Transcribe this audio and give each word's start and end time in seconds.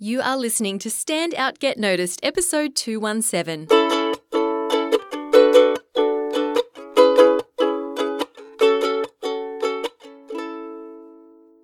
You 0.00 0.20
are 0.20 0.36
listening 0.36 0.78
to 0.78 0.90
Stand 0.90 1.34
Out 1.34 1.58
Get 1.58 1.76
Noticed, 1.76 2.20
episode 2.22 2.76
217. 2.76 3.66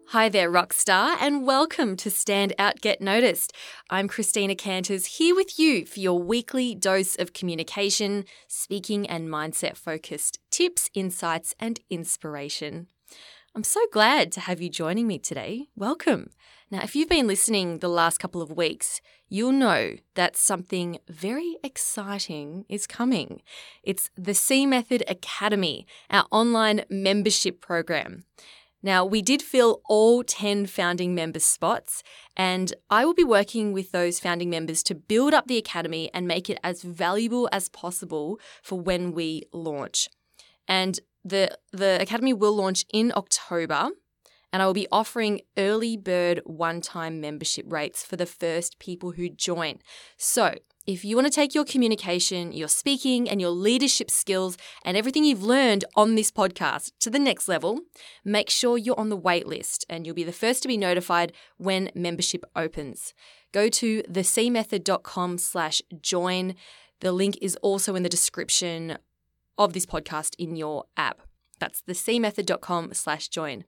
Hi 0.09 0.29
there, 0.29 0.51
Rockstar, 0.51 1.17
and 1.21 1.47
welcome 1.47 1.97
to 1.97 2.11
Stand 2.11 2.55
Out 2.59 2.81
Get 2.81 3.01
Noticed. 3.01 3.53
I'm 3.89 4.09
Christina 4.09 4.57
Canters 4.57 5.07
here 5.07 5.37
with 5.37 5.57
you 5.57 5.87
for 5.87 6.01
your 6.01 6.21
weekly 6.21 6.75
dose 6.75 7.15
of 7.15 7.35
communication, 7.35 8.25
speaking, 8.49 9.07
and 9.07 9.29
mindset 9.29 9.77
focused 9.77 10.41
tips, 10.51 10.91
insights, 10.93 11.55
and 11.61 11.79
inspiration. 11.89 12.89
I'm 13.55 13.63
so 13.63 13.81
glad 13.93 14.33
to 14.33 14.41
have 14.41 14.61
you 14.61 14.69
joining 14.69 15.07
me 15.07 15.21
today. 15.21 15.69
Welcome. 15.77 16.31
Now, 16.75 16.83
if 16.83 16.97
you've 16.97 17.09
been 17.09 17.29
listening 17.29 17.79
the 17.79 17.89
last 17.89 18.19
couple 18.19 18.43
of 18.43 18.51
weeks, 18.51 19.01
you'll 19.29 19.53
know 19.53 19.95
that 20.17 20.37
something 20.37 20.99
very 21.09 21.57
exciting 21.63 22.65
is 22.69 22.89
coming. 22.89 23.43
It's 23.85 24.11
the 24.17 24.35
C 24.35 24.67
Method 24.67 25.05
Academy, 25.07 25.87
our 26.11 26.27
online 26.33 26.85
membership 26.91 27.61
program. 27.61 28.25
Now, 28.83 29.05
we 29.05 29.23
did 29.23 29.41
fill 29.41 29.83
all 29.89 30.25
10 30.25 30.67
founding 30.67 31.15
member 31.15 31.39
spots, 31.39 32.03
and 32.37 32.75
I 32.91 33.05
will 33.05 33.15
be 33.15 33.23
working 33.23 33.73
with 33.73 33.93
those 33.93 34.19
founding 34.19 34.51
members 34.51 34.83
to 34.83 34.97
build 34.97 35.33
up 35.33 35.47
the 35.47 35.59
academy 35.59 36.11
and 36.13 36.27
make 36.27 36.51
it 36.51 36.59
as 36.65 36.83
valuable 36.83 37.49
as 37.53 37.69
possible 37.69 38.41
for 38.65 38.81
when 38.81 39.13
we 39.13 39.45
launch. 39.53 40.09
And 40.67 40.99
the 41.25 41.57
the 41.71 42.01
academy 42.01 42.33
will 42.33 42.57
launch 42.57 42.85
in 42.93 43.13
October 43.15 43.91
and 44.55 44.63
I 44.63 44.67
will 44.67 44.73
be 44.73 44.87
offering 44.93 45.41
early 45.59 45.97
bird 45.97 46.41
one-time 46.45 47.21
membership 47.21 47.67
rates 47.69 48.05
for 48.05 48.15
the 48.15 48.25
first 48.25 48.79
people 48.79 49.11
who 49.11 49.29
join. 49.29 49.81
So, 50.17 50.55
if 50.87 51.05
you 51.05 51.17
want 51.17 51.27
to 51.27 51.33
take 51.33 51.57
your 51.57 51.65
communication, 51.65 52.53
your 52.53 52.69
speaking, 52.69 53.29
and 53.29 53.41
your 53.41 53.51
leadership 53.51 54.13
skills 54.13 54.57
and 54.85 54.97
everything 54.97 55.25
you've 55.25 55.43
learned 55.43 55.85
on 55.97 56.15
this 56.15 56.31
podcast 56.31 56.93
to 57.01 57.11
the 57.11 57.19
next 57.19 57.49
level, 57.49 57.81
make 58.25 58.49
sure 58.49 58.79
you're 58.79 58.99
on 59.01 59.09
the 59.09 59.17
wait 59.17 59.49
list 59.49 59.85
and 59.91 60.07
you'll 60.07 60.15
be 60.15 60.23
the 60.23 60.31
first 60.31 60.63
to 60.63 60.69
be 60.69 60.77
notified 60.77 61.33
when 61.57 61.91
membership 61.97 62.45
opens. 62.55 63.13
Go 63.51 63.69
to 63.71 64.05
thecmethod.com 64.05 65.39
slash 65.39 65.83
join. 66.01 66.55
The 67.01 67.11
link 67.11 67.37
is 67.43 67.57
also 67.57 67.97
in 67.97 68.05
the 68.05 68.09
description 68.09 68.99
of 69.59 69.73
this 69.73 69.85
podcast 69.85 70.37
in 70.39 70.55
your 70.55 70.85
app. 70.97 71.23
That's 71.59 71.83
thecmethod.com 71.83 72.95
slash 72.95 73.27
join. 73.27 73.65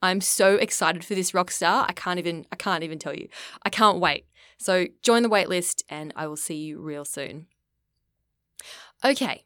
I'm 0.00 0.20
so 0.20 0.54
excited 0.56 1.04
for 1.04 1.14
this 1.14 1.34
rock 1.34 1.50
star. 1.50 1.86
I 1.88 1.92
can't 1.92 2.18
even 2.18 2.46
I 2.52 2.56
can't 2.56 2.84
even 2.84 2.98
tell 2.98 3.14
you. 3.14 3.28
I 3.62 3.70
can't 3.70 3.98
wait. 3.98 4.26
So 4.58 4.86
join 5.02 5.22
the 5.22 5.28
waitlist 5.28 5.82
and 5.88 6.12
I 6.16 6.26
will 6.26 6.36
see 6.36 6.56
you 6.56 6.80
real 6.80 7.04
soon. 7.04 7.46
Okay. 9.04 9.44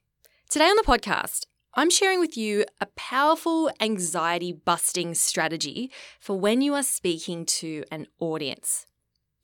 Today 0.48 0.66
on 0.66 0.76
the 0.76 0.82
podcast, 0.82 1.46
I'm 1.74 1.88
sharing 1.88 2.20
with 2.20 2.36
you 2.36 2.66
a 2.80 2.86
powerful 2.96 3.70
anxiety 3.80 4.52
busting 4.52 5.14
strategy 5.14 5.90
for 6.20 6.38
when 6.38 6.60
you 6.60 6.74
are 6.74 6.82
speaking 6.82 7.46
to 7.46 7.84
an 7.90 8.06
audience. 8.18 8.86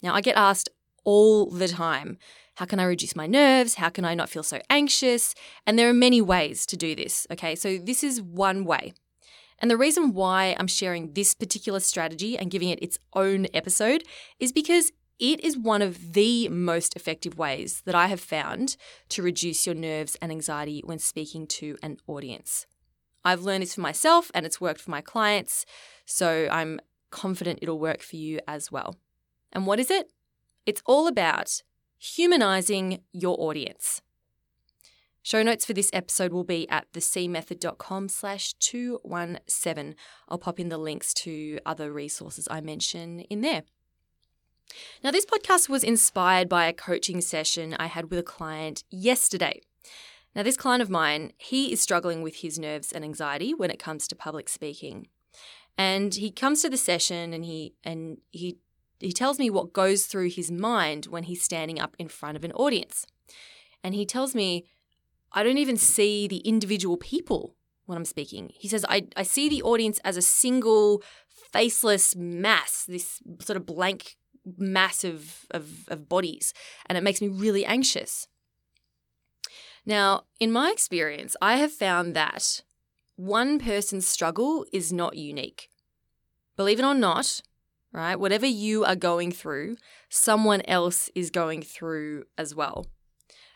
Now, 0.03 0.15
I 0.15 0.21
get 0.21 0.37
asked 0.37 0.69
all 1.05 1.51
the 1.51 1.69
time 1.69 2.19
how 2.57 2.67
can 2.67 2.81
I 2.81 2.85
reduce 2.85 3.15
my 3.15 3.29
nerves? 3.29 3.75
How 3.75 3.89
can 3.89 4.05
I 4.05 4.15
not 4.15 4.29
feel 4.29 4.43
so 4.43 4.61
anxious? 4.69 5.35
And 5.65 5.79
there 5.79 5.89
are 5.89 5.95
many 5.95 6.21
ways 6.21 6.67
to 6.67 6.77
do 6.77 6.97
this. 6.97 7.25
Okay, 7.31 7.55
so 7.55 7.79
this 7.79 8.03
is 8.03 8.21
one 8.21 8.65
way. 8.65 8.95
And 9.61 9.71
the 9.71 9.77
reason 9.77 10.13
why 10.13 10.55
I'm 10.59 10.67
sharing 10.67 11.13
this 11.15 11.35
particular 11.35 11.81
strategy 11.81 12.39
and 12.39 12.51
giving 12.51 12.69
it 12.69 12.83
its 12.83 12.99
own 13.15 13.47
episode 13.53 14.05
is 14.39 14.53
because 14.53 14.93
it 15.19 15.41
is 15.45 15.59
one 15.59 15.83
of 15.83 16.13
the 16.13 16.49
most 16.49 16.95
effective 16.95 17.37
ways 17.37 17.83
that 17.85 17.95
I 17.95 18.07
have 18.07 18.21
found 18.21 18.77
to 19.09 19.23
reduce 19.23 19.67
your 19.67 19.75
nerves 19.75 20.17
and 20.23 20.31
anxiety 20.31 20.81
when 20.85 21.01
speaking 21.01 21.47
to 21.49 21.77
an 21.83 21.97
audience. 22.07 22.67
I've 23.25 23.43
learned 23.43 23.63
this 23.63 23.75
for 23.75 23.81
myself 23.81 24.31
and 24.33 24.47
it's 24.47 24.61
worked 24.61 24.81
for 24.81 24.93
my 24.93 25.01
clients, 25.01 25.67
so 26.07 26.49
I'm 26.53 26.81
confident 27.11 27.59
it'll 27.61 27.81
work 27.81 28.01
for 28.01 28.17
you 28.17 28.39
as 28.47 28.71
well. 28.71 28.97
And 29.53 29.67
what 29.67 29.81
is 29.81 29.91
it? 29.91 30.13
It's 30.67 30.83
all 30.87 31.09
about 31.09 31.63
humanizing 31.99 33.01
your 33.13 33.37
audience. 33.41 34.03
Show 35.29 35.43
notes 35.43 35.67
for 35.67 35.75
this 35.75 35.91
episode 35.93 36.33
will 36.33 36.43
be 36.43 36.67
at 36.71 36.91
thecmethod.com 36.95 38.09
slash 38.09 38.55
217. 38.55 39.95
I'll 40.27 40.39
pop 40.39 40.59
in 40.59 40.71
the 40.71 40.79
links 40.79 41.13
to 41.25 41.59
other 41.67 41.93
resources 41.93 42.49
I 42.51 42.63
mention 42.63 43.21
in 43.21 43.43
there. 43.43 43.65
Now, 45.05 45.11
this 45.11 45.27
podcast 45.27 45.69
was 45.69 45.85
inspired 45.85 46.49
by 46.49 46.65
a 46.65 46.73
coaching 46.73 47.21
session 47.21 47.77
I 47.79 47.89
had 47.89 48.09
with 48.09 48.19
a 48.19 48.23
client 48.23 48.85
yesterday. 48.89 49.61
Now, 50.35 50.45
this 50.45 50.57
client 50.57 50.81
of 50.81 50.89
mine, 50.89 51.35
he 51.37 51.75
is 51.75 51.83
struggling 51.83 52.23
with 52.23 52.37
his 52.37 52.59
nerves 52.59 52.91
and 52.91 53.05
anxiety 53.05 53.53
when 53.53 53.71
it 53.71 53.79
comes 53.79 54.09
to 54.09 54.17
public 54.17 54.49
speaking. 54.49 55.09
And 55.77 56.15
he 56.15 56.31
comes 56.31 56.63
to 56.63 56.71
the 56.71 56.79
session 56.79 57.35
and 57.35 57.45
he 57.45 57.75
and 57.85 58.17
he 58.31 58.57
he 58.99 59.13
tells 59.13 59.39
me 59.39 59.51
what 59.51 59.75
goes 59.75 60.07
through 60.07 60.31
his 60.31 60.51
mind 60.51 61.05
when 61.11 61.25
he's 61.25 61.43
standing 61.43 61.79
up 61.79 61.97
in 61.99 62.09
front 62.09 62.39
of 62.39 62.45
an 62.45 62.53
audience. 62.53 63.05
And 63.85 63.95
he 63.95 64.07
tells 64.07 64.35
me 64.35 64.65
I 65.33 65.43
don't 65.43 65.59
even 65.59 65.77
see 65.77 66.27
the 66.27 66.39
individual 66.39 66.97
people 66.97 67.55
when 67.87 67.97
I'm 67.97 68.05
speaking. 68.05 68.51
He 68.55 68.69
says, 68.69 68.85
I, 68.89 69.07
I 69.17 69.23
see 69.23 69.49
the 69.49 69.63
audience 69.63 69.99
as 70.05 70.17
a 70.17 70.23
single 70.23 71.03
faceless 71.53 72.15
mass, 72.17 72.85
this 72.87 73.21
sort 73.41 73.57
of 73.57 73.67
blank 73.67 74.17
mass 74.57 75.05
of, 75.05 75.47
of, 75.51 75.89
of 75.89 76.09
bodies, 76.09 76.53
and 76.87 76.97
it 76.97 77.05
makes 77.05 77.21
me 77.21 77.29
really 77.29 77.65
anxious. 77.65 78.29
Now, 79.87 80.25
in 80.39 80.53
my 80.53 80.71
experience, 80.71 81.35
I 81.41 81.57
have 81.57 81.73
found 81.73 82.15
that 82.15 82.63
one 83.17 83.59
person's 83.59 84.07
struggle 84.07 84.67
is 84.73 84.93
not 84.93 85.17
unique. 85.17 85.71
Believe 86.57 86.79
it 86.79 86.85
or 86.85 86.95
not, 86.95 87.41
right? 87.93 88.17
Whatever 88.17 88.47
you 88.47 88.85
are 88.85 88.97
going 88.97 89.33
through, 89.33 89.77
someone 90.09 90.63
else 90.67 91.09
is 91.15 91.31
going 91.31 91.63
through 91.63 92.25
as 92.37 92.55
well. 92.55 92.87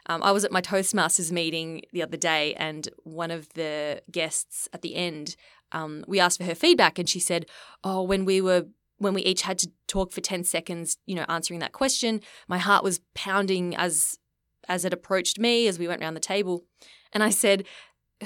Um, 0.07 0.23
I 0.23 0.33
was 0.33 0.45
at 0.45 0.53
my 0.53 0.61
Toastmasters 0.61 1.31
meeting 1.31 1.83
the 1.93 2.03
other 2.03 2.17
day, 2.17 2.55
and 2.55 2.89
one 3.05 3.31
of 3.31 3.49
the 3.51 4.03
guests 4.11 4.69
at 4.73 4.83
the 4.83 4.95
end, 4.95 5.37
um, 5.71 6.05
we 6.09 6.19
asked 6.19 6.39
for 6.39 6.45
her 6.45 6.55
feedback, 6.55 6.99
and 6.99 7.09
she 7.09 7.21
said, 7.21 7.47
"Oh, 7.85 8.03
when 8.03 8.25
we 8.25 8.41
were." 8.41 8.67
When 8.99 9.15
we 9.15 9.23
each 9.23 9.43
had 9.43 9.59
to 9.59 9.71
talk 9.89 10.13
for 10.13 10.21
10 10.21 10.45
seconds, 10.45 10.97
you 11.07 11.17
know, 11.17 11.25
answering 11.29 11.59
that 11.59 11.73
question, 11.73 12.21
my 12.47 12.59
heart 12.59 12.85
was 12.85 13.01
pounding 13.15 13.75
as 13.75 14.21
as 14.69 14.85
it 14.85 14.93
approached 14.93 15.41
me 15.41 15.67
as 15.67 15.77
we 15.77 15.89
went 15.89 16.01
around 16.01 16.15
the 16.15 16.21
table. 16.21 16.63
And 17.13 17.23
I 17.23 17.31
said, 17.31 17.65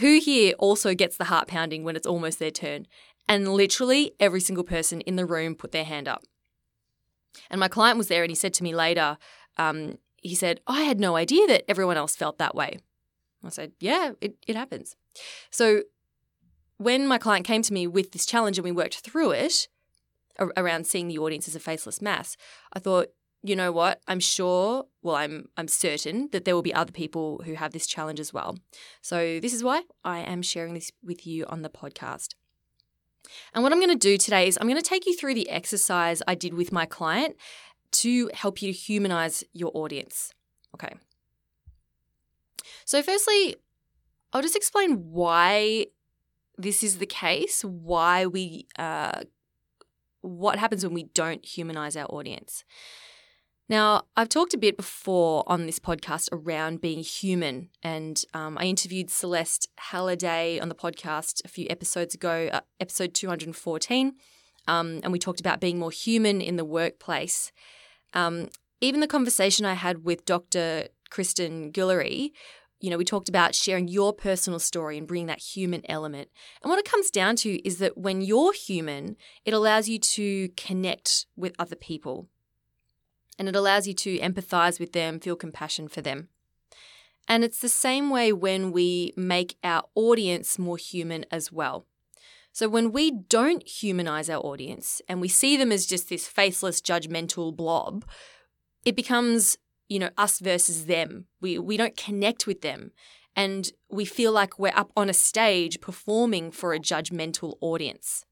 Who 0.01 0.19
here 0.19 0.55
also 0.59 0.95
gets 0.95 1.17
the 1.17 1.25
heart 1.25 1.49
pounding 1.49 1.83
when 1.83 1.97
it's 1.97 2.07
almost 2.07 2.39
their 2.39 2.51
turn? 2.51 2.87
And 3.29 3.55
literally 3.55 4.13
every 4.21 4.41
single 4.41 4.65
person 4.65 5.01
in 5.03 5.17
the 5.17 5.27
room 5.27 5.55
put 5.55 5.73
their 5.73 5.85
hand 5.85 6.09
up. 6.09 6.25
And 7.51 7.59
my 7.59 7.69
client 7.69 7.99
was 7.99 8.09
there 8.09 8.23
and 8.23 8.31
he 8.31 8.37
said 8.37 8.55
to 8.55 8.63
me 8.63 8.75
later, 8.75 9.19
um, 9.57 9.99
he 10.23 10.35
said, 10.35 10.61
oh, 10.67 10.75
I 10.75 10.83
had 10.83 11.01
no 11.01 11.17
idea 11.17 11.47
that 11.47 11.65
everyone 11.69 11.97
else 11.97 12.17
felt 12.17 12.39
that 12.39 12.55
way. 12.55 12.79
I 13.47 13.51
said, 13.51 13.73
Yeah, 13.81 14.13
it, 14.21 14.37
it 14.47 14.57
happens. 14.57 14.97
So 15.51 15.83
when 16.79 17.07
my 17.07 17.19
client 17.19 17.47
came 17.47 17.63
to 17.63 17.73
me 17.73 17.87
with 17.87 18.13
this 18.13 18.27
challenge 18.27 18.59
and 18.59 18.65
we 18.65 18.73
worked 18.73 19.01
through 19.01 19.31
it 19.33 19.69
around 20.39 20.87
seeing 20.87 21.09
the 21.09 21.19
audience 21.19 21.49
as 21.49 21.57
a 21.57 21.61
faceless 21.61 22.03
mass, 22.03 22.37
I 22.75 22.79
thought, 22.79 23.09
you 23.43 23.57
know 23.57 23.73
what? 23.73 24.01
I'm 24.09 24.21
sure, 24.21 24.87
well, 25.03 25.15
I'm 25.15 25.49
I'm 25.57 25.69
certain 25.69 26.29
that 26.33 26.45
there 26.45 26.55
will 26.55 26.63
be 26.63 26.75
other 26.75 26.93
people 26.93 27.41
who 27.45 27.55
have 27.55 27.73
this 27.73 27.87
challenge 27.87 28.21
as 28.21 28.33
well. 28.33 28.59
So 29.01 29.39
this 29.41 29.55
is 29.55 29.63
why 29.63 29.83
I 30.05 30.19
am 30.19 30.43
sharing 30.43 30.75
this 30.75 30.91
with 31.03 31.27
you 31.27 31.47
on 31.47 31.63
the 31.63 31.71
podcast. 31.71 32.35
And 33.55 33.63
what 33.63 33.73
I'm 33.73 33.81
going 33.81 33.91
to 33.91 33.97
do 33.97 34.17
today 34.17 34.47
is 34.47 34.57
I'm 34.61 34.69
going 34.69 34.81
to 34.81 34.89
take 34.89 35.07
you 35.07 35.17
through 35.17 35.35
the 35.35 35.51
exercise 35.51 36.23
I 36.29 36.37
did 36.37 36.55
with 36.55 36.71
my 36.71 36.87
client 36.87 37.37
to 38.01 38.31
help 38.35 38.63
you 38.63 38.73
humanize 38.73 39.45
your 39.53 39.71
audience. 39.75 40.33
Okay. 40.75 40.95
So, 42.85 43.03
firstly, 43.03 43.57
I'll 44.33 44.43
just 44.43 44.57
explain 44.57 45.11
why 45.11 45.87
this 46.59 46.83
is 46.83 46.99
the 46.99 47.07
case, 47.07 47.65
why 47.65 48.27
we, 48.27 48.67
uh, 48.79 49.23
what 50.21 50.59
happens 50.59 50.85
when 50.85 50.95
we 50.95 51.05
don't 51.15 51.45
humanize 51.45 51.97
our 51.97 52.07
audience. 52.07 52.65
Now, 53.69 54.03
I've 54.17 54.29
talked 54.29 54.55
a 54.55 54.59
bit 54.59 54.77
before 54.77 55.43
on 55.49 55.67
this 55.67 55.81
podcast 55.81 56.29
around 56.31 56.81
being 56.81 57.01
human, 57.01 57.71
and 57.83 58.23
um, 58.33 58.57
I 58.59 58.65
interviewed 58.65 59.11
Celeste 59.11 59.69
Halliday 59.79 60.61
on 60.61 60.69
the 60.69 60.75
podcast 60.75 61.45
a 61.45 61.49
few 61.49 61.67
episodes 61.69 62.15
ago, 62.15 62.49
uh, 62.53 62.61
episode 62.79 63.13
214, 63.13 64.15
um, 64.69 65.01
and 65.03 65.13
we 65.13 65.19
talked 65.19 65.41
about 65.41 65.61
being 65.61 65.81
more 65.81 65.91
human 65.91 66.41
in 66.41 66.55
the 66.57 66.65
workplace. 66.65 67.51
Um, 68.17 68.49
even 68.81 69.01
the 69.01 69.07
conversation 69.07 69.67
I 69.67 69.75
had 69.75 70.05
with 70.05 70.25
Dr. 70.25 70.89
Kristen 71.11 71.71
Guillory, 71.71 72.33
you 72.81 72.91
know, 72.91 72.99
we 72.99 73.05
talked 73.05 73.29
about 73.29 73.55
sharing 73.55 73.89
your 73.89 74.13
personal 74.13 74.59
story 74.59 74.99
and 74.99 75.07
bringing 75.07 75.27
that 75.29 75.39
human 75.41 75.83
element. 75.89 76.29
And 76.63 76.71
what 76.71 76.79
it 76.79 76.85
comes 76.91 77.11
down 77.11 77.37
to 77.37 77.51
is 77.67 77.79
that 77.79 77.97
when 77.97 78.21
you're 78.23 78.53
human, 78.53 79.17
it 79.45 79.55
allows 79.55 79.89
you 79.89 79.99
to 79.99 80.49
connect 80.57 81.27
with 81.37 81.55
other 81.59 81.77
people. 81.77 82.29
and 83.39 83.49
it 83.49 83.57
allows 83.57 83.87
you 83.87 83.93
to 83.93 84.19
empathize 84.21 84.81
with 84.81 84.93
them, 84.93 85.21
feel 85.21 85.37
compassion 85.37 85.89
for 85.89 86.01
them. 86.01 86.29
And 87.29 87.45
it's 87.45 87.61
the 87.61 87.69
same 87.69 88.09
way 88.09 88.33
when 88.33 88.73
we 88.73 89.13
make 89.15 89.59
our 89.63 89.83
audience 89.95 90.59
more 90.59 90.79
human 90.79 91.27
as 91.31 91.53
well. 91.53 91.87
So 92.57 92.71
when 92.71 92.91
we 92.91 93.11
don't 93.11 93.69
humanize 93.69 94.31
our 94.31 94.41
audience 94.41 95.03
and 95.11 95.21
we 95.21 95.29
see 95.29 95.59
them 95.59 95.71
as 95.71 95.85
just 95.85 96.09
this 96.09 96.27
faceless, 96.27 96.81
judgmental 96.81 97.55
blob, 97.55 98.03
it 98.83 98.97
becomes, 98.97 99.59
you 99.91 99.99
know, 99.99 100.09
us 100.17 100.39
versus 100.39 100.87
them. 100.87 101.27
We 101.43 101.59
we 101.59 101.77
don't 101.77 101.99
connect 101.99 102.47
with 102.47 102.63
them. 102.63 102.93
And 103.37 103.71
we 103.91 104.07
feel 104.07 104.33
like 104.33 104.59
we're 104.59 104.73
up 104.75 104.91
on 104.97 105.11
a 105.11 105.13
stage 105.13 105.83
performing 105.83 106.51
for 106.51 106.73
a 106.73 106.81
judgmental 106.81 107.59
audience. 107.61 108.25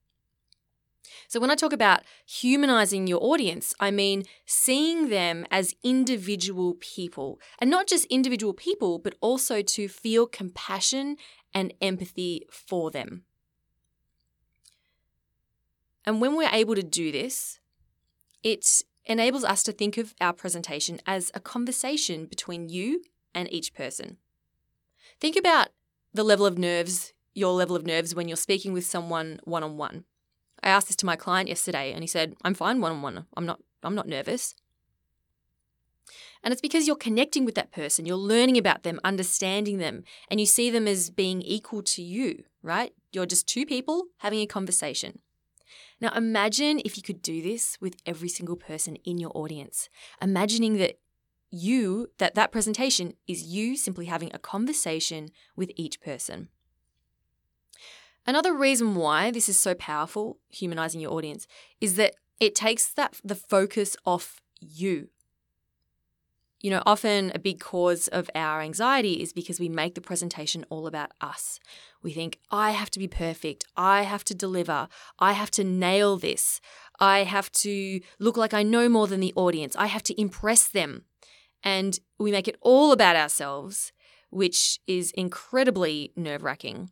So, 1.29 1.39
when 1.39 1.51
I 1.51 1.55
talk 1.55 1.75
about 1.75 2.01
humanizing 2.25 3.07
your 3.07 3.23
audience, 3.23 3.75
I 3.79 3.91
mean 3.91 4.23
seeing 4.47 5.11
them 5.11 5.45
as 5.51 5.75
individual 5.83 6.77
people, 6.81 7.39
and 7.59 7.69
not 7.69 7.87
just 7.87 8.07
individual 8.07 8.55
people, 8.55 8.99
but 8.99 9.17
also 9.21 9.61
to 9.61 9.87
feel 9.87 10.27
compassion 10.27 11.19
and 11.53 11.75
empathy 11.83 12.47
for 12.51 12.91
them. 12.91 13.25
And 16.05 16.21
when 16.21 16.37
we're 16.37 16.51
able 16.53 16.75
to 16.75 16.83
do 16.83 17.11
this, 17.11 17.61
it 18.43 18.83
enables 19.07 19.45
us 19.45 19.63
to 19.65 19.73
think 19.73 19.97
of 19.97 20.15
our 20.21 20.33
presentation 20.33 21.01
as 21.07 21.31
a 21.35 21.41
conversation 21.41 22.27
between 22.27 22.69
you 22.69 23.03
and 23.35 23.53
each 23.53 23.75
person. 23.75 24.19
Think 25.21 25.37
about 25.37 25.69
the 26.13 26.25
level 26.25 26.47
of 26.47 26.59
nerves, 26.59 27.13
your 27.35 27.53
level 27.53 27.77
of 27.77 27.87
nerves 27.87 28.15
when 28.15 28.29
you're 28.29 28.37
speaking 28.37 28.73
with 28.73 28.85
someone 28.87 29.41
one 29.45 29.63
on 29.63 29.77
one. 29.77 30.05
I 30.63 30.69
asked 30.69 30.89
this 30.89 30.97
to 30.97 31.07
my 31.07 31.17
client 31.17 31.49
yesterday 31.49 31.93
and 31.93 32.03
he 32.03 32.07
said, 32.07 32.35
"I'm 32.43 32.55
fine 32.55 32.81
one 32.81 32.93
on 32.93 33.03
one. 33.03 33.27
I'm 33.37 33.47
not 33.47 33.61
I'm 33.83 33.95
not 33.95 34.09
nervous." 34.09 34.55
And 36.43 36.53
it's 36.53 36.61
because 36.61 36.87
you're 36.87 36.97
connecting 36.97 37.47
with 37.47 37.55
that 37.55 37.73
person, 37.73 38.05
you're 38.05 38.17
learning 38.17 38.59
about 38.59 38.83
them, 38.83 39.01
understanding 39.03 39.79
them, 39.79 40.05
and 40.29 40.39
you 40.39 40.45
see 40.45 40.69
them 40.69 40.87
as 40.87 41.09
being 41.09 41.41
equal 41.41 41.83
to 41.83 42.03
you, 42.03 42.45
right? 42.63 42.93
You're 43.13 43.25
just 43.25 43.49
two 43.49 43.65
people 43.65 44.09
having 44.19 44.41
a 44.41 44.47
conversation. 44.47 45.21
Now, 46.01 46.13
imagine 46.15 46.81
if 46.85 46.97
you 46.97 47.03
could 47.03 47.23
do 47.23 47.41
this 47.41 47.79
with 47.81 47.97
every 48.05 48.29
single 48.29 48.57
person 48.57 48.97
in 49.05 49.19
your 49.19 49.33
audience. 49.35 49.89
Imagining 50.21 50.77
that 50.79 50.99
you, 51.51 52.11
that 52.19 52.35
that 52.35 52.53
presentation 52.53 53.15
is 53.29 53.45
you 53.45 53.77
simply 53.77 54.07
having 54.07 54.31
a 54.35 54.39
conversation 54.39 55.31
with 55.57 55.71
each 55.77 56.01
person. 56.01 56.49
Another 58.27 58.55
reason 58.55 58.95
why 58.95 59.31
this 59.31 59.49
is 59.49 59.61
so 59.61 59.75
powerful, 59.75 60.39
humanizing 60.49 61.01
your 61.01 61.13
audience, 61.13 61.47
is 61.81 61.97
that 61.97 62.15
it 62.41 62.55
takes 62.55 62.93
that 62.95 63.21
the 63.23 63.35
focus 63.35 63.97
off 64.05 64.41
you. 64.61 65.09
You 66.65 66.71
know, 66.71 66.83
often 66.87 67.31
a 67.35 67.39
big 67.39 67.61
cause 67.61 68.09
of 68.09 68.31
our 68.35 68.63
anxiety 68.63 69.21
is 69.21 69.35
because 69.35 69.61
we 69.61 69.69
make 69.69 69.95
the 69.95 70.01
presentation 70.01 70.65
all 70.71 70.87
about 70.87 71.11
us. 71.21 71.61
We 72.03 72.11
think, 72.15 72.39
I 72.51 72.71
have 72.71 72.89
to 72.93 72.99
be 72.99 73.07
perfect. 73.07 73.67
I 73.77 74.05
have 74.05 74.25
to 74.25 74.35
deliver. 74.35 74.89
I 75.19 75.33
have 75.33 75.51
to 75.51 75.63
nail 75.63 76.17
this. 76.17 76.63
I 76.99 77.25
have 77.25 77.53
to 77.53 78.01
look 78.19 78.39
like 78.39 78.55
I 78.55 78.63
know 78.63 78.89
more 78.89 79.07
than 79.07 79.21
the 79.21 79.35
audience. 79.37 79.77
I 79.77 79.89
have 79.89 80.03
to 80.05 80.19
impress 80.19 80.67
them. 80.67 81.05
And 81.63 82.01
we 82.19 82.31
make 82.31 82.49
it 82.49 82.57
all 82.63 82.93
about 82.93 83.15
ourselves, 83.15 83.93
which 84.31 84.81
is 84.87 85.11
incredibly 85.11 86.13
nerve 86.17 86.43
wracking 86.43 86.89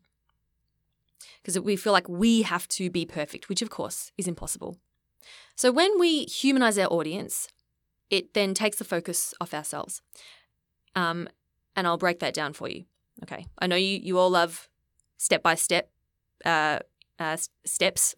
because 1.41 1.59
we 1.59 1.77
feel 1.77 1.95
like 1.95 2.11
we 2.11 2.43
have 2.43 2.69
to 2.69 2.91
be 2.91 3.07
perfect, 3.07 3.49
which 3.49 3.63
of 3.63 3.71
course 3.71 4.13
is 4.19 4.29
impossible. 4.29 4.77
So 5.57 5.73
when 5.73 5.99
we 5.99 6.25
humanize 6.25 6.79
our 6.79 6.89
audience, 6.89 7.49
it 8.13 8.35
then 8.35 8.55
takes 8.55 8.77
the 8.77 8.85
focus 8.85 9.35
off 9.41 9.55
ourselves. 9.55 10.03
Um, 10.95 11.29
and 11.75 11.87
I'll 11.87 11.97
break 11.97 12.21
that 12.21 12.35
down 12.35 12.53
for 12.53 12.69
you. 12.69 12.85
Okay. 13.23 13.47
I 13.59 13.67
know 13.67 13.77
you, 13.77 13.99
you 14.03 14.19
all 14.19 14.31
love 14.31 14.69
step 15.17 15.43
by 15.43 15.55
step 15.55 15.91
uh, 16.45 16.81
uh, 17.19 17.39
steps. 17.65 18.15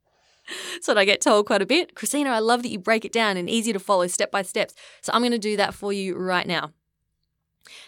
so 0.80 0.96
I 0.96 1.04
get 1.04 1.20
told 1.20 1.46
quite 1.46 1.62
a 1.62 1.66
bit. 1.66 1.94
Christina, 1.94 2.30
I 2.30 2.38
love 2.38 2.62
that 2.62 2.70
you 2.70 2.78
break 2.78 3.04
it 3.04 3.12
down 3.12 3.36
and 3.36 3.50
easy 3.50 3.72
to 3.72 3.78
follow 3.78 4.06
step 4.06 4.30
by 4.30 4.42
steps. 4.42 4.74
So 5.02 5.12
I'm 5.12 5.20
going 5.20 5.32
to 5.32 5.38
do 5.38 5.56
that 5.58 5.74
for 5.74 5.92
you 5.92 6.16
right 6.16 6.46
now. 6.46 6.72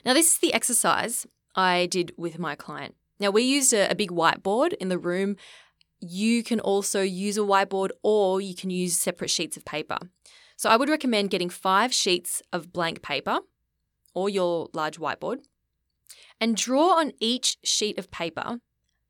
Now, 0.05 0.13
this 0.13 0.35
is 0.35 0.39
the 0.39 0.53
exercise 0.53 1.27
I 1.55 1.87
did 1.87 2.13
with 2.17 2.39
my 2.39 2.55
client. 2.55 2.95
Now, 3.19 3.31
we 3.31 3.43
used 3.43 3.73
a, 3.73 3.91
a 3.91 3.95
big 3.95 4.11
whiteboard 4.11 4.75
in 4.75 4.89
the 4.89 4.99
room. 4.99 5.37
You 6.07 6.43
can 6.43 6.61
also 6.61 7.01
use 7.01 7.39
a 7.39 7.41
whiteboard 7.41 7.91
or 8.03 8.41
you 8.41 8.55
can 8.55 8.71
use 8.71 8.97
separate 8.97 9.31
sheets 9.31 9.57
of 9.57 9.65
paper. 9.65 9.99
So 10.57 10.69
I 10.69 10.77
would 10.77 10.89
recommend 10.89 11.31
getting 11.31 11.49
five 11.49 11.93
sheets 11.93 12.43
of 12.53 12.73
blank 12.73 13.03
paper 13.03 13.41
or 14.13 14.29
your 14.29 14.69
large 14.73 14.99
whiteboard 14.99 15.39
and 16.41 16.57
draw 16.57 16.99
on 16.99 17.13
each 17.21 17.57
sheet 17.65 17.99
of 17.99 18.11
paper 18.11 18.61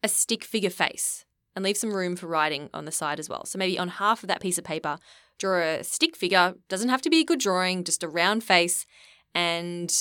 a 0.02 0.08
stick 0.08 0.44
figure 0.44 0.70
face 0.70 1.24
and 1.56 1.64
leave 1.64 1.76
some 1.76 1.92
room 1.92 2.14
for 2.14 2.26
writing 2.26 2.70
on 2.72 2.84
the 2.84 2.92
side 2.92 3.18
as 3.18 3.28
well. 3.28 3.44
So 3.44 3.58
maybe 3.58 3.78
on 3.78 3.88
half 3.88 4.22
of 4.22 4.28
that 4.28 4.40
piece 4.40 4.58
of 4.58 4.64
paper, 4.64 4.98
draw 5.38 5.60
a 5.60 5.84
stick 5.84 6.16
figure. 6.16 6.54
Doesn't 6.68 6.88
have 6.88 7.02
to 7.02 7.10
be 7.10 7.20
a 7.20 7.24
good 7.24 7.40
drawing, 7.40 7.84
just 7.84 8.02
a 8.02 8.08
round 8.08 8.44
face 8.44 8.86
and, 9.34 9.92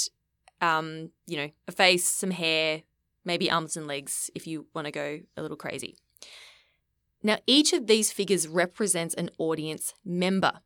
um, 0.61 1.09
you 1.25 1.37
know, 1.37 1.49
a 1.67 1.71
face, 1.71 2.07
some 2.07 2.31
hair, 2.31 2.83
maybe 3.25 3.49
arms 3.49 3.77
and 3.77 3.87
legs 3.87 4.29
if 4.35 4.45
you 4.47 4.67
want 4.73 4.85
to 4.85 4.91
go 4.91 5.19
a 5.37 5.41
little 5.41 5.57
crazy. 5.57 5.97
Now, 7.23 7.37
each 7.47 7.71
of 7.71 7.87
these 7.87 8.11
figures 8.11 8.47
represents 8.47 9.15
an 9.15 9.29
audience 9.37 9.93
member. 10.03 10.59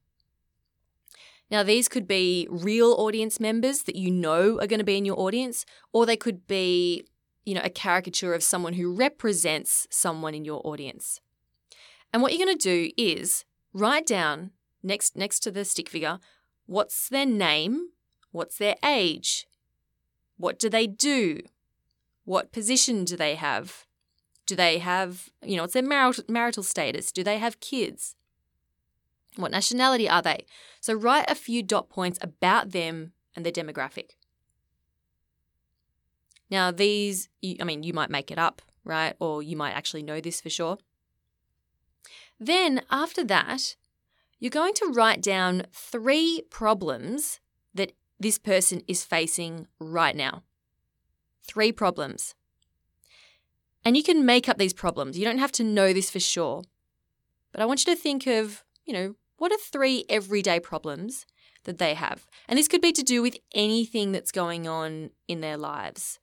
Now, 1.49 1.63
these 1.63 1.87
could 1.87 2.07
be 2.07 2.47
real 2.49 2.93
audience 2.93 3.39
members 3.39 3.83
that 3.83 3.95
you 3.95 4.11
know 4.11 4.59
are 4.59 4.67
going 4.67 4.79
to 4.79 4.83
be 4.83 4.97
in 4.97 5.05
your 5.05 5.19
audience, 5.19 5.65
or 5.93 6.05
they 6.05 6.17
could 6.17 6.47
be, 6.47 7.05
you 7.45 7.53
know, 7.53 7.61
a 7.63 7.69
caricature 7.69 8.33
of 8.33 8.43
someone 8.43 8.73
who 8.73 8.93
represents 8.93 9.87
someone 9.89 10.33
in 10.33 10.43
your 10.43 10.61
audience. 10.65 11.21
And 12.11 12.21
what 12.21 12.33
you're 12.33 12.45
going 12.45 12.57
to 12.57 12.63
do 12.63 12.91
is 12.97 13.45
write 13.71 14.05
down 14.05 14.51
next 14.83 15.15
next 15.15 15.39
to 15.41 15.51
the 15.51 15.63
stick 15.65 15.89
figure 15.89 16.19
what's 16.65 17.07
their 17.07 17.25
name, 17.25 17.89
what's 18.31 18.57
their 18.57 18.75
age, 18.83 19.47
what 20.37 20.59
do 20.59 20.69
they 20.69 20.87
do, 20.87 21.39
what 22.25 22.51
position 22.51 23.05
do 23.05 23.15
they 23.15 23.35
have, 23.35 23.86
do 24.47 24.55
they 24.55 24.79
have, 24.79 25.29
you 25.43 25.55
know, 25.55 25.63
what's 25.63 25.73
their 25.73 25.83
marital, 25.83 26.23
marital 26.27 26.63
status, 26.63 27.11
do 27.11 27.23
they 27.23 27.37
have 27.37 27.59
kids, 27.59 28.15
what 29.35 29.51
nationality 29.51 30.09
are 30.09 30.23
they? 30.23 30.47
So 30.81 30.93
write 30.93 31.29
a 31.29 31.35
few 31.35 31.61
dot 31.61 31.89
points 31.89 32.17
about 32.21 32.71
them 32.71 33.11
and 33.35 33.45
their 33.45 33.51
demographic. 33.51 34.11
Now, 36.49 36.71
these, 36.71 37.29
I 37.59 37.63
mean, 37.63 37.83
you 37.83 37.93
might 37.93 38.09
make 38.09 38.31
it 38.31 38.39
up, 38.39 38.61
right? 38.83 39.15
Or 39.19 39.43
you 39.43 39.57
might 39.57 39.73
actually 39.73 40.01
know 40.01 40.21
this 40.21 40.41
for 40.41 40.49
sure. 40.49 40.77
Then, 42.39 42.81
after 42.89 43.23
that, 43.25 43.75
you're 44.39 44.49
going 44.49 44.73
to 44.75 44.91
write 44.93 45.21
down 45.21 45.63
three 45.73 46.43
problems 46.49 47.41
that 47.73 47.91
this 48.19 48.37
person 48.37 48.81
is 48.87 49.03
facing 49.03 49.67
right 49.79 50.15
now. 50.15 50.43
Three 51.43 51.71
problems. 51.71 52.33
And 53.87 53.95
you 53.95 54.03
can 54.03 54.25
make 54.25 54.49
up 54.49 54.57
these 54.57 54.73
problems. 54.73 55.17
You 55.17 55.23
don't 55.23 55.37
have 55.37 55.53
to 55.53 55.63
know 55.63 55.93
this 55.93 56.09
for 56.09 56.19
sure. 56.19 56.63
But 57.53 57.61
I 57.61 57.65
want 57.65 57.87
you 57.87 57.95
to 57.95 58.01
think 58.01 58.27
of, 58.27 58.65
you 58.85 58.91
know, 58.91 59.15
what 59.37 59.53
are 59.53 59.57
three 59.57 60.03
everyday 60.09 60.59
problems 60.59 61.25
that 61.63 61.77
they 61.77 61.93
have? 61.93 62.27
And 62.49 62.59
this 62.59 62.67
could 62.67 62.81
be 62.81 62.91
to 62.91 63.01
do 63.01 63.21
with 63.21 63.37
anything 63.55 64.11
that's 64.11 64.33
going 64.33 64.67
on 64.67 65.11
in 65.29 65.39
their 65.39 65.55
lives. 65.55 66.19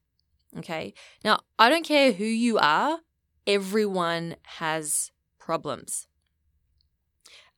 Okay. 0.58 0.92
Now, 1.24 1.40
I 1.58 1.70
don't 1.70 1.86
care 1.86 2.12
who 2.12 2.26
you 2.26 2.58
are, 2.58 2.98
everyone 3.46 4.36
has 4.42 5.10
problems. 5.38 6.06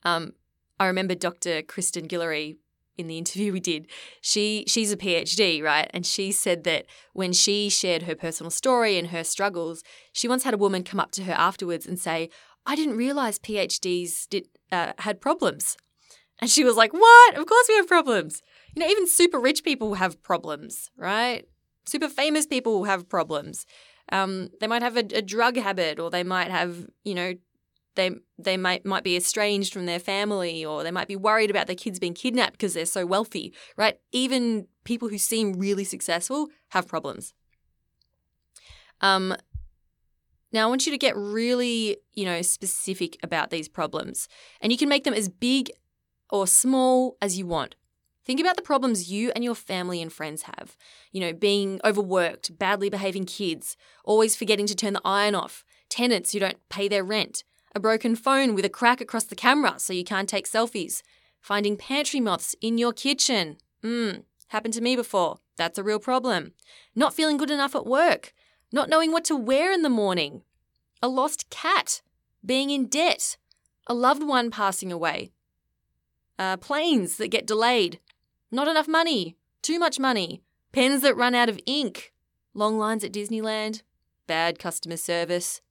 Um, 0.03 0.35
I 0.79 0.85
remember 0.85 1.15
Dr. 1.15 1.63
Kristen 1.63 2.07
Guillory 2.07 2.55
in 2.97 3.07
the 3.07 3.17
interview 3.17 3.53
we 3.53 3.59
did, 3.59 3.87
she 4.21 4.63
she's 4.67 4.91
a 4.91 4.97
PhD, 4.97 5.61
right? 5.61 5.89
And 5.93 6.05
she 6.05 6.31
said 6.31 6.63
that 6.63 6.85
when 7.13 7.33
she 7.33 7.69
shared 7.69 8.03
her 8.03 8.15
personal 8.15 8.49
story 8.51 8.97
and 8.97 9.09
her 9.09 9.23
struggles, 9.23 9.83
she 10.11 10.27
once 10.27 10.43
had 10.43 10.53
a 10.53 10.57
woman 10.57 10.83
come 10.83 10.99
up 10.99 11.11
to 11.11 11.23
her 11.23 11.33
afterwards 11.33 11.85
and 11.85 11.99
say, 11.99 12.29
"I 12.65 12.75
didn't 12.75 12.97
realize 12.97 13.39
PhDs 13.39 14.27
did 14.29 14.47
uh, 14.71 14.93
had 14.99 15.21
problems." 15.21 15.77
And 16.39 16.49
she 16.49 16.63
was 16.63 16.75
like, 16.75 16.93
"What? 16.93 17.35
Of 17.37 17.45
course 17.45 17.67
we 17.69 17.75
have 17.75 17.87
problems. 17.87 18.41
You 18.75 18.81
know, 18.81 18.89
even 18.89 19.07
super 19.07 19.39
rich 19.39 19.63
people 19.63 19.95
have 19.95 20.21
problems, 20.23 20.91
right? 20.97 21.45
Super 21.85 22.09
famous 22.09 22.45
people 22.45 22.83
have 22.83 23.07
problems. 23.07 23.65
Um, 24.11 24.49
they 24.59 24.67
might 24.67 24.81
have 24.81 24.97
a, 24.97 25.05
a 25.13 25.21
drug 25.21 25.57
habit, 25.57 25.99
or 25.99 26.09
they 26.09 26.23
might 26.23 26.49
have, 26.49 26.87
you 27.03 27.15
know, 27.15 27.33
they 27.97 28.11
they 28.39 28.55
might 28.55 28.85
might 28.85 29.03
be 29.03 29.17
estranged 29.17 29.73
from 29.73 29.85
their 29.85 29.99
family 29.99 30.63
or 30.63 30.83
they 30.83 30.91
might 30.91 31.09
be 31.09 31.17
worried 31.17 31.49
about 31.49 31.67
their 31.67 31.75
kids 31.75 31.99
being 31.99 32.13
kidnapped 32.13 32.53
because 32.53 32.73
they're 32.73 32.85
so 32.85 33.05
wealthy, 33.05 33.53
right? 33.75 33.99
Even 34.13 34.67
people 34.85 35.09
who 35.09 35.17
seem 35.17 35.53
really 35.53 35.83
successful 35.83 36.47
have 36.69 36.87
problems. 36.87 37.33
Um 39.01 39.35
now 40.53 40.65
I 40.65 40.69
want 40.69 40.85
you 40.85 40.93
to 40.93 40.97
get 40.97 41.17
really, 41.17 41.97
you 42.13 42.23
know, 42.23 42.41
specific 42.41 43.17
about 43.21 43.49
these 43.49 43.67
problems. 43.67 44.29
And 44.61 44.71
you 44.71 44.77
can 44.77 44.87
make 44.87 45.03
them 45.03 45.13
as 45.13 45.27
big 45.27 45.69
or 46.29 46.47
small 46.47 47.17
as 47.21 47.37
you 47.37 47.45
want. 47.45 47.75
Think 48.23 48.39
about 48.39 48.55
the 48.55 48.61
problems 48.61 49.09
you 49.11 49.31
and 49.35 49.43
your 49.43 49.55
family 49.55 50.01
and 50.01 50.11
friends 50.11 50.43
have. 50.43 50.77
You 51.11 51.21
know, 51.21 51.33
being 51.33 51.79
overworked, 51.83 52.57
badly 52.57 52.89
behaving 52.89 53.25
kids, 53.25 53.75
always 54.03 54.35
forgetting 54.35 54.67
to 54.67 54.75
turn 54.75 54.93
the 54.93 55.01
iron 55.03 55.35
off, 55.35 55.63
tenants 55.89 56.31
who 56.31 56.39
don't 56.39 56.57
pay 56.69 56.87
their 56.87 57.03
rent, 57.03 57.43
a 57.75 57.79
broken 57.79 58.15
phone 58.15 58.55
with 58.55 58.65
a 58.65 58.69
crack 58.69 59.01
across 59.01 59.25
the 59.25 59.35
camera 59.35 59.75
so 59.77 59.93
you 59.93 60.03
can't 60.03 60.29
take 60.29 60.47
selfies, 60.47 61.01
finding 61.39 61.77
pantry 61.77 62.19
moths 62.19 62.55
in 62.61 62.77
your 62.77 62.93
kitchen. 62.93 63.57
Mmm, 63.83 64.23
happened 64.47 64.73
to 64.73 64.81
me 64.81 64.95
before. 64.95 65.37
That's 65.57 65.77
a 65.77 65.83
real 65.83 65.99
problem. 65.99 66.53
Not 66.95 67.13
feeling 67.13 67.37
good 67.37 67.51
enough 67.51 67.75
at 67.75 67.85
work, 67.85 68.33
not 68.71 68.89
knowing 68.89 69.11
what 69.11 69.25
to 69.25 69.35
wear 69.35 69.71
in 69.71 69.81
the 69.81 69.89
morning, 69.89 70.43
a 71.01 71.07
lost 71.07 71.49
cat, 71.49 72.01
being 72.45 72.69
in 72.69 72.87
debt, 72.87 73.37
a 73.87 73.93
loved 73.93 74.23
one 74.23 74.51
passing 74.51 74.91
away, 74.91 75.31
uh, 76.37 76.57
planes 76.57 77.17
that 77.17 77.29
get 77.29 77.47
delayed, 77.47 77.99
not 78.51 78.67
enough 78.67 78.87
money, 78.87 79.35
too 79.61 79.79
much 79.79 79.99
money, 79.99 80.41
pens 80.71 81.01
that 81.01 81.17
run 81.17 81.35
out 81.35 81.49
of 81.49 81.59
ink, 81.65 82.13
long 82.53 82.77
lines 82.77 83.03
at 83.03 83.11
Disneyland, 83.11 83.81
bad 84.27 84.59
customer 84.59 84.97
service. 84.97 85.61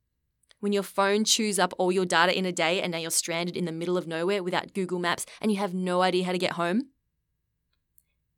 When 0.67 0.73
your 0.73 0.83
phone 0.83 1.23
chews 1.23 1.61
up 1.61 1.73
all 1.79 1.93
your 1.93 2.05
data 2.05 2.37
in 2.37 2.45
a 2.45 2.51
day 2.51 2.83
and 2.83 2.91
now 2.91 2.99
you're 2.99 3.13
stranded 3.13 3.57
in 3.57 3.67
the 3.67 3.71
middle 3.71 3.97
of 3.97 4.09
nowhere 4.09 4.43
without 4.43 4.75
Google 4.75 4.99
Maps 4.99 5.25
and 5.41 5.53
you 5.53 5.59
have 5.59 5.73
no 5.73 6.03
idea 6.03 6.25
how 6.25 6.33
to 6.33 6.39
get 6.39 6.55
home. 6.55 6.89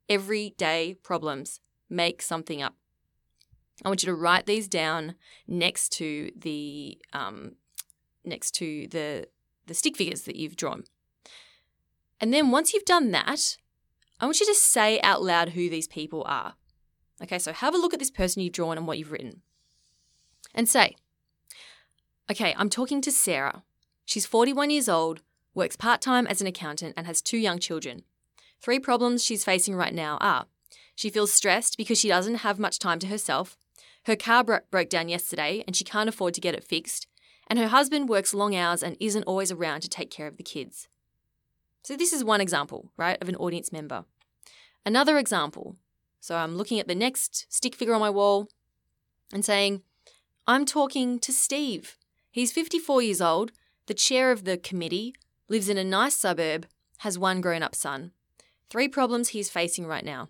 Everyday 0.07 0.93
problems. 1.01 1.59
Make 1.89 2.21
something 2.21 2.61
up. 2.61 2.75
I 3.83 3.89
want 3.89 4.03
you 4.03 4.05
to 4.05 4.13
write 4.13 4.45
these 4.45 4.67
down 4.67 5.15
next 5.47 5.89
to 5.93 6.29
the 6.35 6.99
um, 7.13 7.53
next 8.23 8.51
to 8.57 8.87
the 8.91 9.27
the 9.65 9.73
stick 9.73 9.97
figures 9.97 10.21
that 10.25 10.35
you've 10.35 10.55
drawn. 10.55 10.83
And 12.21 12.31
then 12.31 12.51
once 12.51 12.73
you've 12.75 12.85
done 12.85 13.09
that, 13.09 13.57
I 14.19 14.25
want 14.25 14.39
you 14.39 14.45
to 14.45 14.53
say 14.53 15.01
out 15.01 15.23
loud 15.23 15.49
who 15.49 15.67
these 15.67 15.87
people 15.87 16.23
are. 16.27 16.53
Okay, 17.23 17.39
so 17.39 17.53
have 17.53 17.73
a 17.73 17.79
look 17.79 17.95
at 17.95 17.99
this 17.99 18.11
person 18.11 18.43
you've 18.43 18.53
drawn 18.53 18.77
and 18.77 18.85
what 18.85 18.99
you've 18.99 19.11
written. 19.11 19.41
And 20.53 20.69
say, 20.69 20.95
okay, 22.29 22.53
I'm 22.57 22.69
talking 22.69 23.01
to 23.01 23.11
Sarah. 23.11 23.63
She's 24.05 24.25
41 24.25 24.69
years 24.69 24.89
old, 24.89 25.21
works 25.53 25.75
part 25.75 26.01
time 26.01 26.27
as 26.27 26.41
an 26.41 26.47
accountant, 26.47 26.93
and 26.97 27.05
has 27.05 27.21
two 27.21 27.37
young 27.37 27.59
children. 27.59 28.03
Three 28.61 28.79
problems 28.79 29.23
she's 29.23 29.43
facing 29.43 29.75
right 29.75 29.93
now 29.93 30.17
are 30.19 30.47
she 30.95 31.09
feels 31.09 31.33
stressed 31.33 31.77
because 31.77 31.99
she 31.99 32.09
doesn't 32.09 32.35
have 32.35 32.59
much 32.59 32.79
time 32.79 32.99
to 32.99 33.07
herself, 33.07 33.57
her 34.05 34.15
car 34.15 34.43
bro- 34.43 34.59
broke 34.69 34.89
down 34.89 35.09
yesterday 35.09 35.63
and 35.65 35.75
she 35.75 35.83
can't 35.83 36.09
afford 36.09 36.33
to 36.33 36.41
get 36.41 36.55
it 36.55 36.63
fixed, 36.63 37.07
and 37.47 37.57
her 37.57 37.67
husband 37.67 38.09
works 38.09 38.33
long 38.33 38.55
hours 38.55 38.83
and 38.83 38.97
isn't 38.99 39.23
always 39.23 39.51
around 39.51 39.81
to 39.81 39.89
take 39.89 40.11
care 40.11 40.27
of 40.27 40.37
the 40.37 40.43
kids. 40.43 40.87
So, 41.83 41.95
this 41.95 42.11
is 42.11 42.23
one 42.23 42.41
example, 42.41 42.91
right, 42.97 43.17
of 43.21 43.29
an 43.29 43.35
audience 43.37 43.71
member. 43.71 44.05
Another 44.85 45.17
example 45.17 45.77
so, 46.21 46.35
I'm 46.35 46.57
looking 46.57 46.79
at 46.79 46.87
the 46.87 46.95
next 46.95 47.45
stick 47.49 47.75
figure 47.75 47.93
on 47.93 48.01
my 48.01 48.09
wall 48.09 48.49
and 49.31 49.45
saying, 49.45 49.83
I'm 50.45 50.65
talking 50.65 51.19
to 51.19 51.31
Steve. 51.31 51.97
He's 52.39 52.53
54 52.53 53.01
years 53.01 53.19
old, 53.19 53.51
the 53.87 53.93
chair 53.93 54.31
of 54.31 54.45
the 54.45 54.55
committee, 54.55 55.13
lives 55.49 55.67
in 55.67 55.77
a 55.77 55.83
nice 55.83 56.15
suburb, 56.15 56.67
has 56.99 57.19
one 57.19 57.41
grown 57.41 57.61
up 57.61 57.75
son. 57.75 58.13
Three 58.69 58.87
problems 58.87 59.29
he's 59.29 59.49
facing 59.49 59.85
right 59.85 60.05
now. 60.05 60.29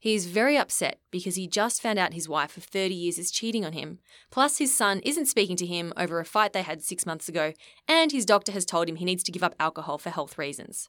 He 0.00 0.16
is 0.16 0.26
very 0.26 0.58
upset 0.58 0.98
because 1.12 1.36
he 1.36 1.46
just 1.46 1.80
found 1.80 2.00
out 2.00 2.14
his 2.14 2.28
wife 2.28 2.56
of 2.56 2.64
30 2.64 2.96
years 2.96 3.16
is 3.16 3.30
cheating 3.30 3.64
on 3.64 3.74
him. 3.74 4.00
Plus, 4.28 4.58
his 4.58 4.76
son 4.76 4.98
isn't 5.04 5.26
speaking 5.26 5.54
to 5.58 5.66
him 5.66 5.92
over 5.96 6.18
a 6.18 6.24
fight 6.24 6.52
they 6.52 6.62
had 6.62 6.82
six 6.82 7.06
months 7.06 7.28
ago, 7.28 7.52
and 7.86 8.10
his 8.10 8.26
doctor 8.26 8.50
has 8.50 8.64
told 8.64 8.88
him 8.88 8.96
he 8.96 9.04
needs 9.04 9.22
to 9.22 9.30
give 9.30 9.44
up 9.44 9.54
alcohol 9.60 9.98
for 9.98 10.10
health 10.10 10.36
reasons. 10.36 10.88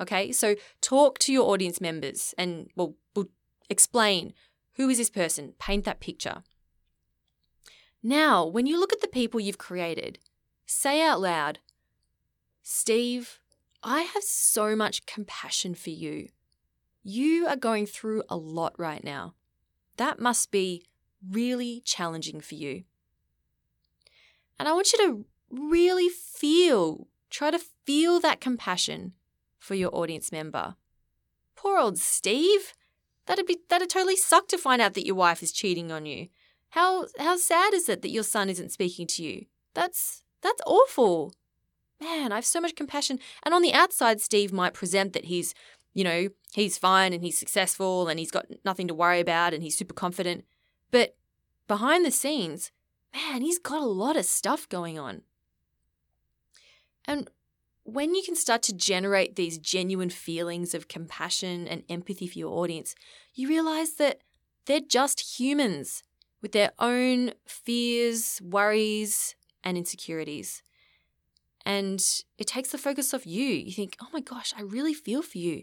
Okay, 0.00 0.32
so 0.32 0.54
talk 0.80 1.18
to 1.18 1.30
your 1.30 1.50
audience 1.50 1.78
members 1.78 2.34
and, 2.38 2.70
well, 2.74 2.94
we'll 3.14 3.28
explain 3.68 4.32
who 4.76 4.88
is 4.88 4.96
this 4.96 5.10
person, 5.10 5.52
paint 5.58 5.84
that 5.84 6.00
picture. 6.00 6.42
Now, 8.06 8.44
when 8.44 8.66
you 8.66 8.78
look 8.78 8.92
at 8.92 9.00
the 9.00 9.08
people 9.08 9.40
you've 9.40 9.56
created, 9.56 10.18
say 10.66 11.02
out 11.02 11.22
loud, 11.22 11.60
Steve, 12.62 13.40
I 13.82 14.02
have 14.02 14.22
so 14.22 14.76
much 14.76 15.06
compassion 15.06 15.74
for 15.74 15.88
you. 15.88 16.28
You 17.02 17.46
are 17.46 17.56
going 17.56 17.86
through 17.86 18.22
a 18.28 18.36
lot 18.36 18.74
right 18.78 19.02
now. 19.02 19.34
That 19.96 20.20
must 20.20 20.50
be 20.50 20.84
really 21.30 21.80
challenging 21.86 22.42
for 22.42 22.56
you. 22.56 22.84
And 24.58 24.68
I 24.68 24.72
want 24.74 24.92
you 24.92 24.98
to 24.98 25.24
really 25.50 26.10
feel, 26.10 27.08
try 27.30 27.50
to 27.50 27.58
feel 27.58 28.20
that 28.20 28.38
compassion 28.38 29.14
for 29.58 29.74
your 29.74 29.94
audience 29.96 30.30
member. 30.30 30.76
Poor 31.56 31.78
old 31.78 31.98
Steve. 31.98 32.74
That'd 33.24 33.46
be 33.46 33.60
that'd 33.70 33.88
totally 33.88 34.16
suck 34.16 34.48
to 34.48 34.58
find 34.58 34.82
out 34.82 34.92
that 34.92 35.06
your 35.06 35.14
wife 35.14 35.42
is 35.42 35.52
cheating 35.52 35.90
on 35.90 36.04
you. 36.04 36.28
How 36.74 37.06
how 37.20 37.36
sad 37.36 37.72
is 37.72 37.88
it 37.88 38.02
that 38.02 38.10
your 38.10 38.24
son 38.24 38.50
isn't 38.50 38.72
speaking 38.72 39.06
to 39.06 39.22
you? 39.22 39.46
That's 39.74 40.24
that's 40.42 40.60
awful. 40.66 41.32
Man, 42.00 42.32
I 42.32 42.34
have 42.34 42.44
so 42.44 42.60
much 42.60 42.74
compassion. 42.74 43.20
And 43.44 43.54
on 43.54 43.62
the 43.62 43.72
outside, 43.72 44.20
Steve 44.20 44.52
might 44.52 44.74
present 44.74 45.12
that 45.12 45.26
he's 45.26 45.54
you 45.92 46.02
know, 46.02 46.30
he's 46.52 46.76
fine 46.76 47.12
and 47.12 47.22
he's 47.22 47.38
successful 47.38 48.08
and 48.08 48.18
he's 48.18 48.32
got 48.32 48.46
nothing 48.64 48.88
to 48.88 48.94
worry 48.94 49.20
about 49.20 49.54
and 49.54 49.62
he's 49.62 49.78
super 49.78 49.94
confident. 49.94 50.44
But 50.90 51.14
behind 51.68 52.04
the 52.04 52.10
scenes, 52.10 52.72
man, 53.14 53.42
he's 53.42 53.60
got 53.60 53.80
a 53.80 53.86
lot 53.86 54.16
of 54.16 54.24
stuff 54.24 54.68
going 54.68 54.98
on. 54.98 55.22
And 57.04 57.30
when 57.84 58.16
you 58.16 58.24
can 58.24 58.34
start 58.34 58.64
to 58.64 58.74
generate 58.74 59.36
these 59.36 59.58
genuine 59.58 60.10
feelings 60.10 60.74
of 60.74 60.88
compassion 60.88 61.68
and 61.68 61.84
empathy 61.88 62.26
for 62.26 62.40
your 62.40 62.58
audience, 62.58 62.96
you 63.32 63.48
realize 63.48 63.92
that 63.94 64.22
they're 64.66 64.80
just 64.80 65.38
humans 65.38 66.02
with 66.44 66.52
their 66.52 66.72
own 66.78 67.32
fears, 67.46 68.38
worries, 68.44 69.34
and 69.64 69.78
insecurities. 69.78 70.62
And 71.64 72.04
it 72.36 72.46
takes 72.46 72.68
the 72.68 72.76
focus 72.76 73.14
off 73.14 73.26
you. 73.26 73.46
You 73.46 73.72
think, 73.72 73.96
oh 74.02 74.08
my 74.12 74.20
gosh, 74.20 74.52
I 74.54 74.60
really 74.60 74.92
feel 74.92 75.22
for 75.22 75.38
you. 75.38 75.62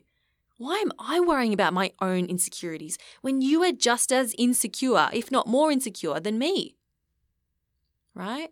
Why 0.57 0.77
am 0.77 0.91
I 0.97 1.19
worrying 1.19 1.53
about 1.53 1.75
my 1.75 1.91
own 2.01 2.25
insecurities 2.25 2.97
when 3.21 3.43
you 3.43 3.61
are 3.61 3.71
just 3.71 4.11
as 4.11 4.33
insecure, 4.39 5.07
if 5.13 5.29
not 5.29 5.45
more 5.45 5.71
insecure, 5.71 6.19
than 6.19 6.39
me? 6.39 6.77
Right? 8.15 8.49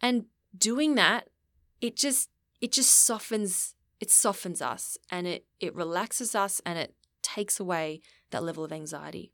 And 0.00 0.24
doing 0.56 0.94
that, 0.94 1.28
it 1.82 1.96
just 1.96 2.30
it 2.62 2.72
just 2.72 2.94
softens 2.94 3.74
it 4.00 4.10
softens 4.10 4.62
us 4.62 4.96
and 5.10 5.26
it 5.26 5.44
it 5.60 5.74
relaxes 5.74 6.34
us 6.34 6.62
and 6.64 6.78
it 6.78 6.94
takes 7.20 7.60
away 7.60 8.00
that 8.30 8.42
level 8.42 8.64
of 8.64 8.72
anxiety. 8.72 9.32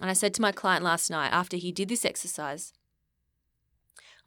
And 0.00 0.10
I 0.10 0.14
said 0.14 0.34
to 0.34 0.42
my 0.42 0.52
client 0.52 0.84
last 0.84 1.10
night 1.10 1.32
after 1.32 1.56
he 1.56 1.72
did 1.72 1.88
this 1.88 2.04
exercise, 2.04 2.72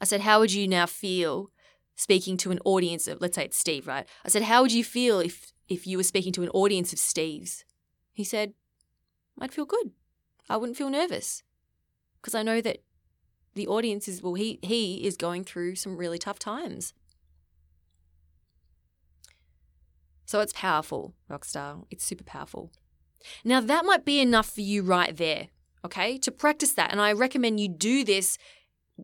I 0.01 0.05
said, 0.05 0.21
How 0.21 0.39
would 0.39 0.51
you 0.51 0.67
now 0.67 0.85
feel 0.85 1.51
speaking 1.99 2.37
to 2.37 2.49
an 2.49 2.59
audience 2.63 3.09
of, 3.09 3.19
let's 3.19 3.35
say 3.35 3.43
it's 3.43 3.57
Steve, 3.57 3.85
right? 3.85 4.07
I 4.23 4.29
said, 4.29 4.43
how 4.43 4.61
would 4.61 4.71
you 4.71 4.85
feel 4.85 5.19
if, 5.19 5.51
if 5.67 5.85
you 5.85 5.97
were 5.97 6.03
speaking 6.03 6.31
to 6.33 6.43
an 6.43 6.49
audience 6.49 6.93
of 6.93 6.99
Steves? 6.99 7.65
He 8.13 8.23
said, 8.23 8.53
I'd 9.37 9.53
feel 9.53 9.65
good. 9.65 9.91
I 10.49 10.55
wouldn't 10.55 10.77
feel 10.77 10.89
nervous 10.89 11.43
because 12.21 12.33
I 12.33 12.41
know 12.41 12.61
that 12.61 12.77
the 13.53 13.67
audience 13.67 14.07
is, 14.07 14.23
well, 14.23 14.35
he, 14.35 14.59
he 14.63 15.05
is 15.05 15.17
going 15.17 15.43
through 15.43 15.75
some 15.75 15.97
really 15.97 16.17
tough 16.17 16.39
times. 16.39 16.93
So 20.25 20.39
it's 20.39 20.53
powerful, 20.53 21.15
Rockstar. 21.29 21.85
It's 21.91 22.05
super 22.05 22.23
powerful. 22.23 22.71
Now, 23.43 23.59
that 23.59 23.83
might 23.83 24.05
be 24.05 24.21
enough 24.21 24.49
for 24.49 24.61
you 24.61 24.83
right 24.83 25.15
there, 25.15 25.47
okay, 25.85 26.17
to 26.19 26.31
practice 26.31 26.73
that. 26.73 26.91
And 26.91 27.01
I 27.01 27.13
recommend 27.13 27.59
you 27.59 27.69
do 27.69 28.03
this 28.03 28.37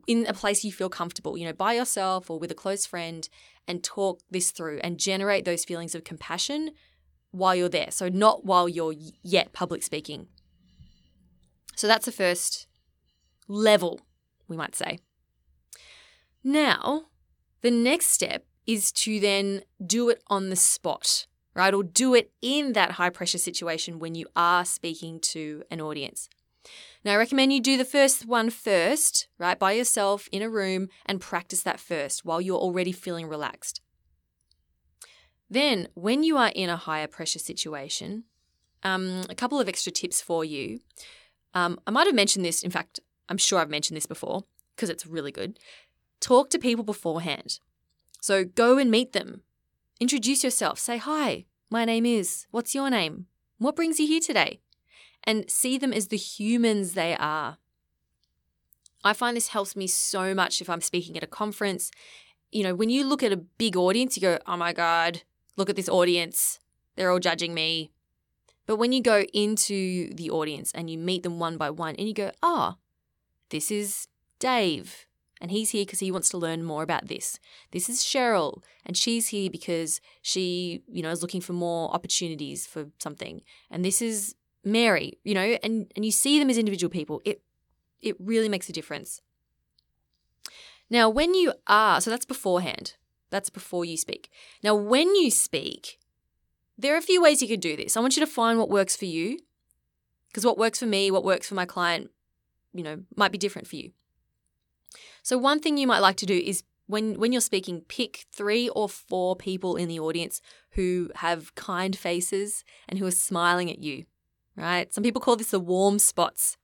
in 0.08 0.26
a 0.28 0.34
place 0.34 0.64
you 0.64 0.72
feel 0.72 0.90
comfortable, 0.90 1.38
you 1.38 1.46
know, 1.46 1.54
by 1.54 1.74
yourself 1.74 2.30
or 2.30 2.40
with 2.40 2.52
a 2.52 2.56
close 2.56 2.86
friend 2.86 3.28
and 3.68 3.84
talk 3.84 4.20
this 4.30 4.52
through 4.52 4.80
and 4.84 5.00
generate 5.00 5.46
those 5.46 5.66
feelings 5.66 5.96
of 5.96 6.04
compassion 6.04 6.72
while 7.32 7.56
you're 7.56 7.70
there. 7.70 7.92
So, 7.92 8.10
not 8.10 8.46
while 8.46 8.70
you're 8.70 8.94
yet 9.24 9.54
public 9.54 9.84
speaking. 9.84 10.28
So, 11.76 11.88
that's 11.88 12.06
the 12.06 12.12
first 12.12 12.68
level, 13.48 14.02
we 14.48 14.58
might 14.58 14.76
say. 14.76 15.00
Now, 16.44 17.06
the 17.62 17.72
next 17.72 18.08
step 18.08 18.46
is 18.68 18.92
to 18.92 19.20
then 19.20 19.62
do 19.86 20.10
it 20.10 20.22
on 20.28 20.50
the 20.50 20.56
spot, 20.56 21.28
right? 21.54 21.74
Or 21.74 21.84
do 21.84 22.14
it 22.14 22.32
in 22.42 22.74
that 22.74 22.92
high 22.92 23.10
pressure 23.10 23.38
situation 23.38 24.00
when 24.00 24.16
you 24.16 24.28
are 24.36 24.66
speaking 24.66 25.20
to 25.22 25.64
an 25.70 25.82
audience. 25.82 26.30
Now, 27.06 27.14
I 27.14 27.18
recommend 27.18 27.54
you 27.54 27.62
do 27.62 27.78
the 27.78 27.86
first 27.86 28.26
one 28.26 28.50
first, 28.50 29.28
right, 29.38 29.60
by 29.60 29.74
yourself 29.74 30.28
in 30.32 30.42
a 30.42 30.50
room 30.50 30.90
and 31.06 31.22
practice 31.22 31.62
that 31.62 31.80
first 31.80 32.26
while 32.26 32.42
you're 32.42 32.58
already 32.58 32.92
feeling 32.92 33.28
relaxed. 33.28 33.80
Then, 35.48 35.88
when 35.94 36.24
you 36.24 36.36
are 36.38 36.52
in 36.56 36.68
a 36.68 36.76
higher 36.76 37.06
pressure 37.06 37.38
situation, 37.38 38.24
um, 38.82 39.22
a 39.30 39.36
couple 39.36 39.60
of 39.60 39.70
extra 39.70 39.92
tips 39.92 40.20
for 40.20 40.44
you. 40.44 40.80
Um, 41.54 41.80
I 41.86 41.92
might 41.92 42.08
have 42.08 42.16
mentioned 42.16 42.44
this, 42.44 42.64
in 42.64 42.72
fact, 42.72 43.00
I'm 43.30 43.38
sure 43.38 43.60
I've 43.60 43.70
mentioned 43.70 43.96
this 43.96 44.08
before 44.08 44.44
because 44.76 44.90
it's 44.90 45.06
really 45.06 45.32
good. 45.32 45.60
Talk 46.20 46.50
to 46.50 46.60
people 46.60 46.84
beforehand. 46.84 47.60
So 48.20 48.44
go 48.44 48.80
and 48.80 48.90
meet 48.90 49.14
them. 49.14 49.42
Introduce 50.00 50.44
yourself. 50.44 50.80
Say, 50.80 50.98
Hi, 50.98 51.46
my 51.70 51.86
name 51.86 52.08
is. 52.08 52.48
What's 52.50 52.74
your 52.74 52.90
name? 52.90 53.28
What 53.60 53.76
brings 53.76 54.00
you 54.00 54.08
here 54.08 54.20
today? 54.20 54.60
And 55.28 55.50
see 55.50 55.78
them 55.78 55.92
as 55.92 56.08
the 56.08 56.18
humans 56.18 56.94
they 56.94 57.16
are. 57.16 57.58
I 59.04 59.14
find 59.14 59.36
this 59.36 59.50
helps 59.50 59.76
me 59.76 59.88
so 59.88 60.34
much 60.34 60.62
if 60.62 60.70
I'm 60.70 60.82
speaking 60.82 61.18
at 61.18 61.24
a 61.24 61.28
conference. 61.28 61.92
You 62.52 62.64
know, 62.64 62.76
when 62.76 62.90
you 62.90 63.06
look 63.06 63.24
at 63.24 63.32
a 63.32 63.38
big 63.38 63.76
audience, 63.76 64.18
you 64.18 64.22
go, 64.22 64.40
oh 64.46 64.58
my 64.58 64.74
God, 64.74 65.22
look 65.58 65.70
at 65.70 65.76
this 65.76 65.90
audience. 65.90 66.60
They're 66.96 67.12
all 67.12 67.20
judging 67.20 67.54
me. 67.54 67.92
But 68.66 68.78
when 68.78 68.92
you 68.92 69.02
go 69.02 69.22
into 69.34 70.14
the 70.14 70.30
audience 70.32 70.72
and 70.74 70.90
you 70.90 70.98
meet 70.98 71.24
them 71.24 71.40
one 71.40 71.58
by 71.58 71.70
one 71.70 71.96
and 71.96 72.08
you 72.08 72.14
go, 72.14 72.32
oh, 72.42 72.76
this 73.50 73.70
is 73.70 74.08
Dave 74.40 75.06
and 75.40 75.52
he's 75.52 75.72
here 75.72 75.86
because 75.86 76.00
he 76.00 76.12
wants 76.12 76.30
to 76.30 76.38
learn 76.38 76.64
more 76.64 76.82
about 76.82 77.08
this. 77.08 77.40
This 77.72 77.90
is 77.90 78.00
Cheryl 78.00 78.64
and 78.86 78.98
she's 78.98 79.28
here 79.28 79.50
because 79.52 80.02
she, 80.22 80.82
you 80.88 81.04
know, 81.04 81.12
is 81.12 81.22
looking 81.22 81.42
for 81.42 81.54
more 81.54 81.94
opportunities 81.94 82.66
for 82.66 82.88
something. 83.00 83.42
And 83.70 83.86
this 83.86 84.02
is 84.02 84.36
Mary, 84.66 85.20
you 85.24 85.34
know, 85.34 85.58
and 85.64 85.92
and 85.96 86.04
you 86.04 86.12
see 86.12 86.40
them 86.40 86.50
as 86.50 86.58
individual 86.58 86.90
people. 86.90 87.22
It 87.24 87.42
it 88.02 88.16
really 88.20 88.50
makes 88.50 88.68
a 88.70 88.74
difference. 88.74 89.22
Now, 90.90 91.10
when 91.10 91.34
you 91.34 91.54
are, 91.68 92.00
so 92.02 92.10
that's 92.10 92.26
beforehand. 92.26 92.96
That's 93.32 93.50
before 93.50 93.86
you 93.86 93.98
speak. 93.98 94.30
Now, 94.64 94.76
when 94.76 95.16
you 95.16 95.32
speak, 95.32 96.00
there 96.78 96.94
are 96.94 96.98
a 96.98 97.02
few 97.02 97.22
ways 97.22 97.42
you 97.42 97.48
could 97.48 97.60
do 97.60 97.76
this. 97.76 97.98
I 97.98 98.00
want 98.00 98.16
you 98.16 98.26
to 98.26 98.32
find 98.32 98.60
what 98.60 98.70
works 98.70 98.96
for 98.96 99.06
you 99.06 99.40
because 100.30 100.46
what 100.46 100.58
works 100.58 100.80
for 100.80 100.86
me, 100.86 101.10
what 101.10 101.24
works 101.24 101.48
for 101.48 101.56
my 101.56 101.66
client, 101.66 102.12
you 102.74 102.84
know, 102.84 103.04
might 103.16 103.32
be 103.32 103.38
different 103.38 103.68
for 103.68 103.78
you. 103.78 103.92
So 105.24 105.38
one 105.38 105.60
thing 105.60 105.78
you 105.78 105.88
might 105.88 106.00
like 106.00 106.18
to 106.18 106.26
do 106.26 106.38
is 106.38 106.64
when 106.88 107.20
when 107.20 107.32
you're 107.32 107.42
speaking, 107.42 107.82
pick 107.88 108.26
3 108.32 108.70
or 108.70 108.88
4 108.88 109.36
people 109.36 109.76
in 109.76 109.88
the 109.88 110.00
audience 110.00 110.42
who 110.72 111.10
have 111.16 111.56
kind 111.56 111.96
faces 111.96 112.64
and 112.88 113.00
who 113.00 113.06
are 113.06 113.12
smiling 113.12 113.72
at 113.72 113.80
you, 113.80 114.06
right? 114.56 114.94
Some 114.94 115.04
people 115.04 115.22
call 115.22 115.36
this 115.36 115.52
the 115.52 115.60
warm 115.60 116.00
spots. 116.00 116.58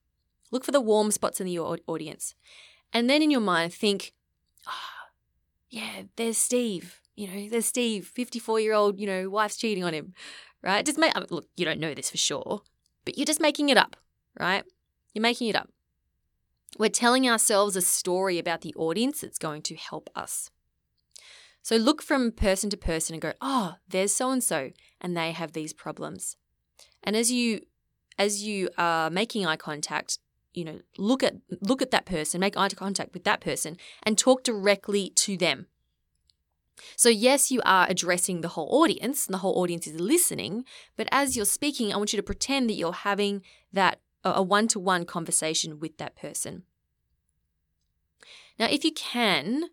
Look 0.51 0.65
for 0.65 0.71
the 0.71 0.81
warm 0.81 1.11
spots 1.11 1.39
in 1.39 1.47
the 1.47 1.59
audience. 1.59 2.35
And 2.93 3.09
then 3.09 3.21
in 3.21 3.31
your 3.31 3.41
mind, 3.41 3.73
think, 3.73 4.13
oh, 4.67 5.09
yeah, 5.69 6.03
there's 6.17 6.37
Steve. 6.37 6.99
You 7.15 7.27
know, 7.27 7.49
there's 7.49 7.65
Steve, 7.65 8.07
54 8.07 8.59
year 8.59 8.73
old, 8.73 8.99
you 8.99 9.07
know, 9.07 9.29
wife's 9.29 9.57
cheating 9.57 9.83
on 9.83 9.93
him, 9.93 10.13
right? 10.61 10.85
Just 10.85 10.97
make, 10.97 11.13
look, 11.31 11.47
you 11.55 11.65
don't 11.65 11.79
know 11.79 11.93
this 11.93 12.09
for 12.09 12.17
sure, 12.17 12.61
but 13.05 13.17
you're 13.17 13.25
just 13.25 13.41
making 13.41 13.69
it 13.69 13.77
up, 13.77 13.95
right? 14.39 14.63
You're 15.13 15.21
making 15.21 15.47
it 15.47 15.55
up. 15.55 15.69
We're 16.77 16.89
telling 16.89 17.29
ourselves 17.29 17.75
a 17.75 17.81
story 17.81 18.39
about 18.39 18.61
the 18.61 18.73
audience 18.75 19.21
that's 19.21 19.37
going 19.37 19.61
to 19.63 19.75
help 19.75 20.09
us. 20.15 20.49
So 21.61 21.75
look 21.75 22.01
from 22.01 22.31
person 22.31 22.69
to 22.71 22.77
person 22.77 23.13
and 23.13 23.21
go, 23.21 23.33
oh, 23.41 23.75
there's 23.87 24.13
so 24.13 24.31
and 24.31 24.43
so, 24.43 24.71
and 24.99 25.15
they 25.15 25.31
have 25.31 25.51
these 25.51 25.73
problems. 25.73 26.37
And 27.03 27.15
as 27.15 27.31
you 27.31 27.61
as 28.17 28.43
you 28.43 28.69
are 28.77 29.09
making 29.09 29.45
eye 29.45 29.55
contact, 29.55 30.19
you 30.53 30.65
know, 30.65 30.79
look 30.97 31.23
at 31.23 31.35
look 31.61 31.81
at 31.81 31.91
that 31.91 32.05
person, 32.05 32.39
make 32.39 32.57
eye 32.57 32.69
contact 32.69 33.13
with 33.13 33.23
that 33.23 33.41
person 33.41 33.77
and 34.03 34.17
talk 34.17 34.43
directly 34.43 35.09
to 35.11 35.37
them. 35.37 35.67
So 36.95 37.09
yes, 37.09 37.51
you 37.51 37.61
are 37.63 37.85
addressing 37.89 38.41
the 38.41 38.49
whole 38.49 38.69
audience, 38.81 39.27
and 39.27 39.33
the 39.33 39.39
whole 39.39 39.59
audience 39.59 39.85
is 39.87 39.99
listening, 39.99 40.65
but 40.97 41.07
as 41.11 41.35
you're 41.35 41.45
speaking, 41.45 41.93
I 41.93 41.97
want 41.97 42.11
you 42.11 42.17
to 42.17 42.23
pretend 42.23 42.69
that 42.69 42.73
you're 42.73 42.93
having 42.93 43.43
that 43.71 43.99
a 44.23 44.43
one-to-one 44.43 45.05
conversation 45.05 45.79
with 45.79 45.97
that 45.97 46.15
person. 46.15 46.63
Now, 48.59 48.67
if 48.69 48.83
you 48.83 48.91
can, 48.91 49.69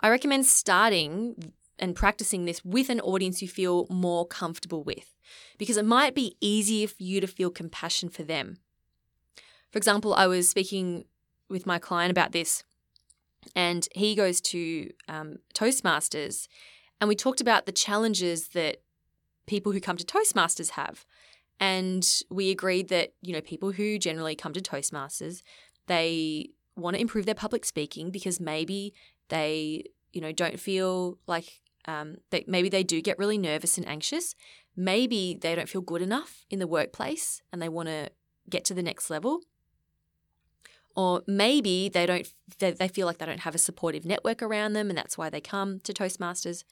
I 0.00 0.08
recommend 0.08 0.46
starting 0.46 1.52
and 1.78 1.96
practicing 1.96 2.44
this 2.44 2.64
with 2.64 2.88
an 2.88 3.00
audience 3.00 3.42
you 3.42 3.48
feel 3.48 3.86
more 3.90 4.26
comfortable 4.26 4.84
with 4.84 5.14
because 5.58 5.76
it 5.76 5.84
might 5.84 6.14
be 6.14 6.36
easier 6.40 6.86
for 6.86 7.02
you 7.02 7.20
to 7.20 7.26
feel 7.26 7.50
compassion 7.50 8.08
for 8.08 8.22
them. 8.22 8.58
For 9.70 9.78
example, 9.78 10.14
I 10.14 10.26
was 10.26 10.48
speaking 10.48 11.04
with 11.48 11.66
my 11.66 11.78
client 11.78 12.10
about 12.10 12.32
this, 12.32 12.62
and 13.54 13.88
he 13.94 14.14
goes 14.14 14.40
to 14.42 14.90
um, 15.08 15.38
Toastmasters, 15.54 16.46
and 17.00 17.08
we 17.08 17.16
talked 17.16 17.40
about 17.40 17.66
the 17.66 17.72
challenges 17.72 18.48
that 18.48 18.82
people 19.46 19.72
who 19.72 19.80
come 19.80 19.96
to 19.96 20.04
Toastmasters 20.04 20.70
have. 20.70 21.04
And 21.60 22.08
we 22.30 22.50
agreed 22.50 22.88
that, 22.88 23.14
you 23.22 23.32
know, 23.32 23.40
people 23.40 23.72
who 23.72 23.98
generally 23.98 24.34
come 24.34 24.52
to 24.52 24.60
Toastmasters, 24.60 25.42
they 25.86 26.50
want 26.76 26.94
to 26.96 27.00
improve 27.00 27.26
their 27.26 27.34
public 27.34 27.64
speaking 27.64 28.10
because 28.10 28.40
maybe 28.40 28.92
they, 29.28 29.84
you 30.12 30.20
know, 30.20 30.32
don't 30.32 30.58
feel 30.58 31.18
like 31.26 31.60
um, 31.86 32.16
that 32.30 32.48
maybe 32.48 32.68
they 32.68 32.82
do 32.82 33.00
get 33.00 33.18
really 33.18 33.38
nervous 33.38 33.76
and 33.78 33.86
anxious. 33.86 34.34
Maybe 34.76 35.38
they 35.40 35.54
don't 35.54 35.68
feel 35.68 35.80
good 35.80 36.02
enough 36.02 36.44
in 36.50 36.58
the 36.58 36.66
workplace 36.66 37.42
and 37.52 37.60
they 37.60 37.68
want 37.68 37.88
to 37.88 38.10
get 38.48 38.64
to 38.66 38.74
the 38.74 38.82
next 38.82 39.10
level. 39.10 39.40
Or 40.96 41.22
maybe 41.26 41.88
they 41.88 42.06
don't 42.06 42.26
they, 42.58 42.70
they 42.70 42.88
feel 42.88 43.06
like 43.06 43.18
they 43.18 43.26
don't 43.26 43.40
have 43.40 43.54
a 43.54 43.58
supportive 43.58 44.04
network 44.04 44.42
around 44.42 44.74
them 44.74 44.88
and 44.88 44.96
that's 44.96 45.18
why 45.18 45.28
they 45.28 45.40
come 45.40 45.80
to 45.80 45.92
toastmasters. 45.92 46.64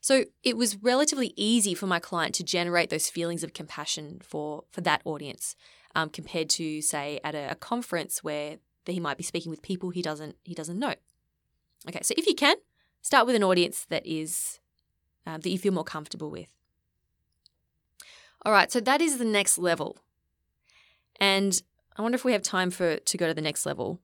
So 0.00 0.24
it 0.42 0.56
was 0.56 0.76
relatively 0.76 1.32
easy 1.36 1.74
for 1.74 1.86
my 1.86 1.98
client 1.98 2.34
to 2.36 2.44
generate 2.44 2.90
those 2.90 3.10
feelings 3.10 3.42
of 3.42 3.52
compassion 3.52 4.20
for 4.22 4.64
for 4.70 4.80
that 4.82 5.02
audience 5.04 5.56
um, 5.94 6.08
compared 6.10 6.48
to 6.50 6.80
say 6.80 7.20
at 7.22 7.34
a, 7.34 7.50
a 7.50 7.54
conference 7.54 8.24
where 8.24 8.58
he 8.86 9.00
might 9.00 9.18
be 9.18 9.24
speaking 9.24 9.50
with 9.50 9.62
people 9.62 9.90
he 9.90 10.02
doesn't 10.02 10.36
he 10.44 10.54
doesn't 10.54 10.78
know. 10.78 10.94
Okay 11.88 12.00
so 12.02 12.14
if 12.16 12.26
you 12.26 12.34
can 12.34 12.56
start 13.06 13.26
with 13.26 13.36
an 13.36 13.44
audience 13.44 13.86
that 13.88 14.04
is 14.06 14.58
um, 15.26 15.40
that 15.40 15.50
you 15.50 15.58
feel 15.58 15.72
more 15.72 15.84
comfortable 15.84 16.30
with 16.30 16.48
all 18.44 18.52
right 18.52 18.72
so 18.72 18.80
that 18.80 19.00
is 19.00 19.18
the 19.18 19.24
next 19.24 19.58
level 19.58 19.96
and 21.20 21.62
I 21.96 22.02
wonder 22.02 22.16
if 22.16 22.24
we 22.24 22.32
have 22.32 22.42
time 22.42 22.70
for 22.70 22.96
to 22.96 23.16
go 23.16 23.26
to 23.26 23.34
the 23.34 23.40
next 23.40 23.64
level. 23.64 24.00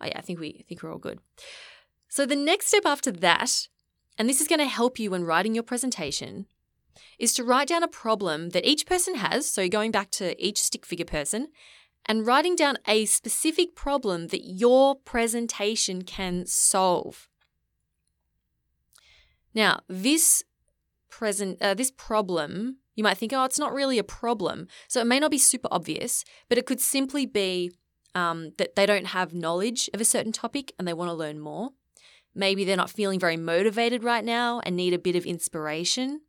Oh 0.00 0.06
yeah, 0.06 0.18
I 0.18 0.20
think 0.20 0.40
we 0.40 0.56
I 0.60 0.64
think 0.68 0.82
we're 0.82 0.92
all 0.92 0.98
good. 0.98 1.20
So 2.08 2.26
the 2.26 2.36
next 2.36 2.66
step 2.66 2.84
after 2.84 3.12
that, 3.12 3.68
and 4.18 4.28
this 4.28 4.40
is 4.40 4.48
going 4.48 4.58
to 4.58 4.66
help 4.66 4.98
you 4.98 5.10
when 5.10 5.24
writing 5.24 5.54
your 5.54 5.62
presentation, 5.62 6.46
is 7.18 7.32
to 7.34 7.44
write 7.44 7.68
down 7.68 7.82
a 7.82 7.88
problem 7.88 8.50
that 8.50 8.68
each 8.68 8.86
person 8.86 9.16
has. 9.16 9.48
So 9.48 9.68
going 9.68 9.92
back 9.92 10.10
to 10.12 10.40
each 10.44 10.60
stick 10.60 10.84
figure 10.84 11.04
person 11.04 11.48
and 12.10 12.26
writing 12.26 12.56
down 12.56 12.76
a 12.88 13.04
specific 13.04 13.76
problem 13.76 14.26
that 14.28 14.44
your 14.44 14.96
presentation 14.96 16.02
can 16.02 16.44
solve. 16.44 17.28
Now, 19.54 19.82
this 19.86 20.42
present 21.08 21.62
uh, 21.62 21.74
this 21.74 21.92
problem 21.92 22.78
you 22.96 23.04
might 23.04 23.16
think, 23.16 23.32
oh, 23.32 23.44
it's 23.44 23.60
not 23.60 23.72
really 23.72 23.96
a 23.96 24.02
problem. 24.02 24.66
So 24.88 25.00
it 25.00 25.06
may 25.06 25.20
not 25.20 25.30
be 25.30 25.38
super 25.38 25.68
obvious, 25.70 26.24
but 26.48 26.58
it 26.58 26.66
could 26.66 26.80
simply 26.80 27.26
be 27.26 27.70
um, 28.16 28.54
that 28.58 28.74
they 28.74 28.86
don't 28.86 29.06
have 29.06 29.32
knowledge 29.32 29.88
of 29.94 30.00
a 30.00 30.04
certain 30.04 30.32
topic 30.32 30.72
and 30.80 30.88
they 30.88 30.92
want 30.92 31.10
to 31.10 31.14
learn 31.14 31.38
more. 31.38 31.70
Maybe 32.34 32.64
they're 32.64 32.76
not 32.76 32.90
feeling 32.90 33.20
very 33.20 33.36
motivated 33.36 34.02
right 34.02 34.24
now 34.24 34.60
and 34.66 34.74
need 34.74 34.94
a 34.94 34.98
bit 34.98 35.14
of 35.14 35.26
inspiration. 35.26 36.22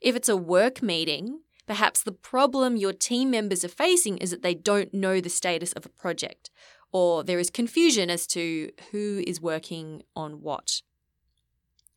If 0.00 0.16
it's 0.16 0.28
a 0.28 0.36
work 0.36 0.82
meeting, 0.82 1.43
perhaps 1.66 2.02
the 2.02 2.12
problem 2.12 2.76
your 2.76 2.92
team 2.92 3.30
members 3.30 3.64
are 3.64 3.68
facing 3.68 4.18
is 4.18 4.30
that 4.30 4.42
they 4.42 4.54
don't 4.54 4.92
know 4.92 5.20
the 5.20 5.28
status 5.28 5.72
of 5.72 5.86
a 5.86 5.90
project 5.90 6.50
or 6.92 7.24
there 7.24 7.40
is 7.40 7.50
confusion 7.50 8.08
as 8.08 8.26
to 8.28 8.70
who 8.92 9.22
is 9.26 9.40
working 9.40 10.02
on 10.14 10.42
what. 10.42 10.82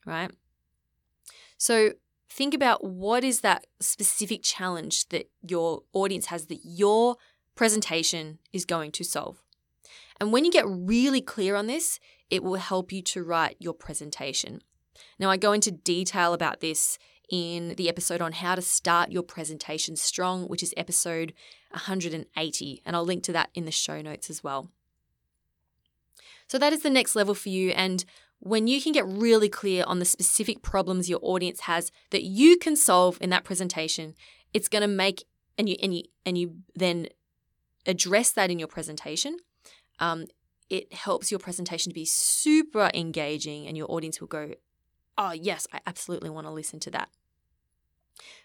Right? 0.05 0.31
So 1.57 1.91
think 2.29 2.53
about 2.53 2.83
what 2.83 3.23
is 3.23 3.41
that 3.41 3.67
specific 3.79 4.41
challenge 4.41 5.09
that 5.09 5.29
your 5.47 5.83
audience 5.93 6.27
has 6.27 6.47
that 6.47 6.61
your 6.63 7.17
presentation 7.55 8.39
is 8.51 8.65
going 8.65 8.91
to 8.93 9.03
solve. 9.03 9.43
And 10.19 10.33
when 10.33 10.45
you 10.45 10.51
get 10.51 10.65
really 10.67 11.21
clear 11.21 11.55
on 11.55 11.67
this, 11.67 11.99
it 12.29 12.43
will 12.43 12.55
help 12.55 12.91
you 12.91 13.01
to 13.03 13.23
write 13.23 13.57
your 13.59 13.73
presentation. 13.73 14.61
Now, 15.19 15.29
I 15.29 15.37
go 15.37 15.51
into 15.51 15.71
detail 15.71 16.33
about 16.33 16.59
this 16.59 16.97
in 17.29 17.75
the 17.75 17.89
episode 17.89 18.21
on 18.21 18.31
how 18.31 18.55
to 18.55 18.61
start 18.61 19.11
your 19.11 19.23
presentation 19.23 19.95
strong, 19.95 20.43
which 20.45 20.63
is 20.63 20.73
episode 20.77 21.33
180, 21.71 22.81
and 22.85 22.95
I'll 22.95 23.03
link 23.03 23.23
to 23.23 23.33
that 23.33 23.49
in 23.53 23.65
the 23.65 23.71
show 23.71 24.01
notes 24.01 24.29
as 24.29 24.43
well. 24.43 24.69
So, 26.47 26.57
that 26.57 26.73
is 26.73 26.81
the 26.81 26.89
next 26.89 27.15
level 27.15 27.33
for 27.33 27.49
you. 27.49 27.71
And 27.71 28.05
when 28.39 28.67
you 28.67 28.81
can 28.81 28.91
get 28.91 29.05
really 29.05 29.49
clear 29.49 29.83
on 29.87 29.99
the 29.99 30.05
specific 30.05 30.61
problems 30.61 31.09
your 31.09 31.19
audience 31.21 31.61
has 31.61 31.91
that 32.11 32.23
you 32.23 32.57
can 32.57 32.75
solve 32.75 33.17
in 33.19 33.29
that 33.31 33.43
presentation, 33.43 34.15
it's 34.53 34.67
going 34.67 34.81
to 34.81 34.87
make 34.87 35.25
and 35.57 35.67
you 35.67 35.75
and 35.81 35.95
you 35.95 36.03
and 36.25 36.37
you 36.37 36.57
then 36.75 37.07
address 37.85 38.31
that 38.31 38.51
in 38.51 38.59
your 38.59 38.67
presentation. 38.67 39.37
Um, 39.99 40.25
it 40.69 40.93
helps 40.93 41.31
your 41.31 41.39
presentation 41.39 41.91
to 41.91 41.93
be 41.93 42.05
super 42.05 42.91
engaging, 42.93 43.67
and 43.67 43.77
your 43.77 43.89
audience 43.89 44.19
will 44.19 44.27
go, 44.27 44.51
"Oh 45.17 45.31
yes, 45.31 45.67
I 45.73 45.79
absolutely 45.85 46.29
want 46.29 46.47
to 46.47 46.51
listen 46.51 46.79
to 46.81 46.91
that." 46.91 47.09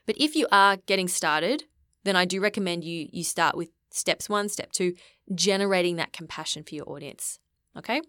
But 0.06 0.16
if 0.18 0.34
you 0.34 0.46
are 0.50 0.76
getting 0.76 1.08
started, 1.08 1.64
then 2.04 2.16
I 2.16 2.24
do 2.24 2.40
recommend 2.40 2.84
you 2.84 3.08
you 3.12 3.24
start 3.24 3.56
with 3.56 3.70
steps 3.90 4.28
one, 4.28 4.48
step 4.48 4.72
two, 4.72 4.94
generating 5.34 5.96
that 5.96 6.12
compassion 6.12 6.64
for 6.64 6.74
your 6.74 6.88
audience. 6.88 7.38
Okay. 7.76 8.00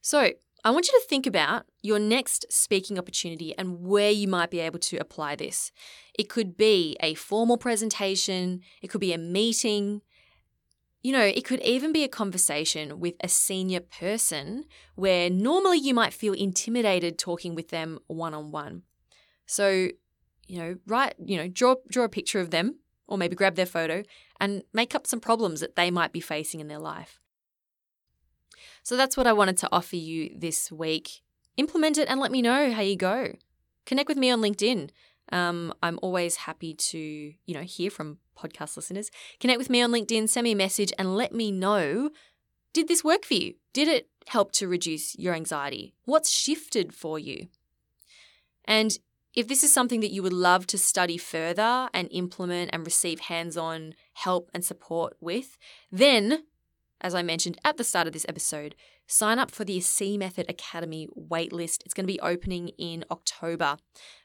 So 0.00 0.32
I 0.66 0.70
want 0.70 0.86
you 0.86 0.98
to 0.98 1.06
think 1.08 1.26
about 1.26 1.66
your 1.82 1.98
next 1.98 2.46
speaking 2.50 2.98
opportunity 2.98 3.54
and 3.58 3.80
where 3.80 4.10
you 4.10 4.26
might 4.26 4.50
be 4.50 4.60
able 4.60 4.78
to 4.78 4.96
apply 4.96 5.36
this. 5.36 5.72
It 6.18 6.30
could 6.30 6.56
be 6.56 6.96
a 7.00 7.14
formal 7.14 7.58
presentation, 7.58 8.62
it 8.80 8.88
could 8.88 9.00
be 9.00 9.12
a 9.12 9.18
meeting. 9.18 10.00
You 11.04 11.12
know, 11.12 11.22
it 11.22 11.44
could 11.44 11.60
even 11.60 11.92
be 11.92 12.02
a 12.02 12.08
conversation 12.08 12.98
with 12.98 13.14
a 13.20 13.28
senior 13.28 13.80
person 13.80 14.64
where 14.96 15.28
normally 15.28 15.78
you 15.78 15.92
might 15.92 16.14
feel 16.14 16.32
intimidated 16.32 17.18
talking 17.18 17.54
with 17.54 17.68
them 17.68 17.98
one 18.06 18.32
on 18.32 18.50
one. 18.50 18.82
So, 19.44 19.90
you 20.46 20.58
know, 20.58 20.76
write, 20.86 21.14
you 21.22 21.36
know, 21.36 21.46
draw 21.46 21.76
draw 21.90 22.04
a 22.04 22.08
picture 22.08 22.40
of 22.40 22.50
them 22.50 22.78
or 23.06 23.18
maybe 23.18 23.36
grab 23.36 23.54
their 23.54 23.66
photo 23.66 24.02
and 24.40 24.62
make 24.72 24.94
up 24.94 25.06
some 25.06 25.20
problems 25.20 25.60
that 25.60 25.76
they 25.76 25.90
might 25.90 26.10
be 26.10 26.20
facing 26.20 26.60
in 26.60 26.68
their 26.68 26.78
life. 26.78 27.20
So 28.82 28.96
that's 28.96 29.16
what 29.16 29.26
I 29.26 29.32
wanted 29.34 29.58
to 29.58 29.68
offer 29.70 29.96
you 29.96 30.30
this 30.34 30.72
week. 30.72 31.20
Implement 31.58 31.98
it 31.98 32.08
and 32.08 32.18
let 32.18 32.32
me 32.32 32.40
know 32.40 32.72
how 32.72 32.80
you 32.80 32.96
go. 32.96 33.34
Connect 33.84 34.08
with 34.08 34.18
me 34.18 34.30
on 34.30 34.40
LinkedIn. 34.40 34.88
Um, 35.32 35.72
I'm 35.82 35.98
always 36.02 36.36
happy 36.36 36.74
to, 36.74 36.98
you 36.98 37.54
know, 37.54 37.62
hear 37.62 37.90
from 37.90 38.18
podcast 38.38 38.76
listeners. 38.76 39.10
Connect 39.40 39.58
with 39.58 39.70
me 39.70 39.82
on 39.82 39.90
LinkedIn, 39.90 40.28
send 40.28 40.44
me 40.44 40.52
a 40.52 40.56
message, 40.56 40.92
and 40.98 41.16
let 41.16 41.32
me 41.32 41.50
know 41.50 42.10
did 42.74 42.88
this 42.88 43.04
work 43.04 43.24
for 43.24 43.34
you? 43.34 43.54
Did 43.72 43.88
it 43.88 44.08
help 44.26 44.52
to 44.52 44.68
reduce 44.68 45.16
your 45.16 45.32
anxiety? 45.32 45.94
What's 46.04 46.30
shifted 46.30 46.92
for 46.92 47.18
you? 47.18 47.46
And 48.64 48.98
if 49.34 49.48
this 49.48 49.62
is 49.62 49.72
something 49.72 50.00
that 50.00 50.10
you 50.10 50.22
would 50.22 50.32
love 50.32 50.66
to 50.68 50.78
study 50.78 51.16
further 51.16 51.88
and 51.94 52.08
implement 52.10 52.70
and 52.72 52.84
receive 52.84 53.20
hands 53.20 53.56
on 53.56 53.94
help 54.14 54.50
and 54.52 54.64
support 54.64 55.16
with, 55.20 55.56
then, 55.90 56.44
as 57.04 57.14
I 57.14 57.22
mentioned 57.22 57.58
at 57.64 57.76
the 57.76 57.84
start 57.84 58.06
of 58.06 58.14
this 58.14 58.24
episode, 58.28 58.74
sign 59.06 59.38
up 59.38 59.50
for 59.50 59.64
the 59.64 59.78
C 59.80 60.16
Method 60.16 60.46
Academy 60.48 61.06
waitlist. 61.14 61.82
It's 61.84 61.92
going 61.92 62.06
to 62.06 62.12
be 62.12 62.20
opening 62.20 62.68
in 62.78 63.04
October. 63.10 63.76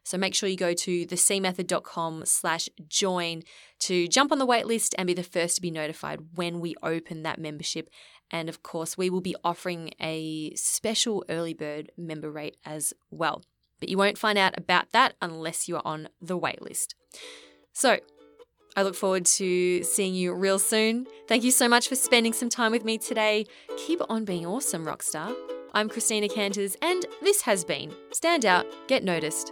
So 0.03 0.17
make 0.17 0.33
sure 0.33 0.47
you 0.47 0.55
go 0.55 0.73
to 0.73 1.05
thecmethod.com 1.05 2.23
slash 2.25 2.69
join 2.87 3.43
to 3.79 4.07
jump 4.07 4.31
on 4.31 4.39
the 4.39 4.47
waitlist 4.47 4.95
and 4.97 5.07
be 5.07 5.13
the 5.13 5.23
first 5.23 5.57
to 5.57 5.61
be 5.61 5.71
notified 5.71 6.21
when 6.35 6.61
we 6.61 6.73
open 6.81 7.23
that 7.23 7.37
membership. 7.37 7.89
And 8.31 8.47
of 8.47 8.63
course, 8.63 8.97
we 8.97 9.09
will 9.09 9.21
be 9.21 9.35
offering 9.43 9.91
a 9.99 10.53
special 10.55 11.25
early 11.27 11.53
bird 11.53 11.91
member 11.97 12.31
rate 12.31 12.55
as 12.65 12.93
well. 13.11 13.43
But 13.81 13.89
you 13.89 13.97
won't 13.97 14.17
find 14.17 14.37
out 14.37 14.57
about 14.57 14.93
that 14.93 15.15
unless 15.21 15.67
you 15.67 15.75
are 15.75 15.85
on 15.85 16.07
the 16.21 16.39
waitlist. 16.39 16.93
So, 17.73 17.99
I 18.75 18.83
look 18.83 18.95
forward 18.95 19.25
to 19.25 19.83
seeing 19.83 20.13
you 20.13 20.33
real 20.33 20.59
soon. 20.59 21.07
Thank 21.27 21.43
you 21.43 21.51
so 21.51 21.67
much 21.67 21.87
for 21.89 21.95
spending 21.95 22.33
some 22.33 22.49
time 22.49 22.71
with 22.71 22.85
me 22.85 22.97
today. 22.97 23.45
Keep 23.77 24.01
on 24.09 24.25
being 24.25 24.45
awesome, 24.45 24.85
Rockstar. 24.85 25.35
I'm 25.73 25.89
Christina 25.89 26.27
Canters, 26.29 26.75
and 26.81 27.05
this 27.21 27.41
has 27.41 27.63
been 27.63 27.93
Stand 28.11 28.45
Out, 28.45 28.65
Get 28.87 29.03
Noticed. 29.03 29.51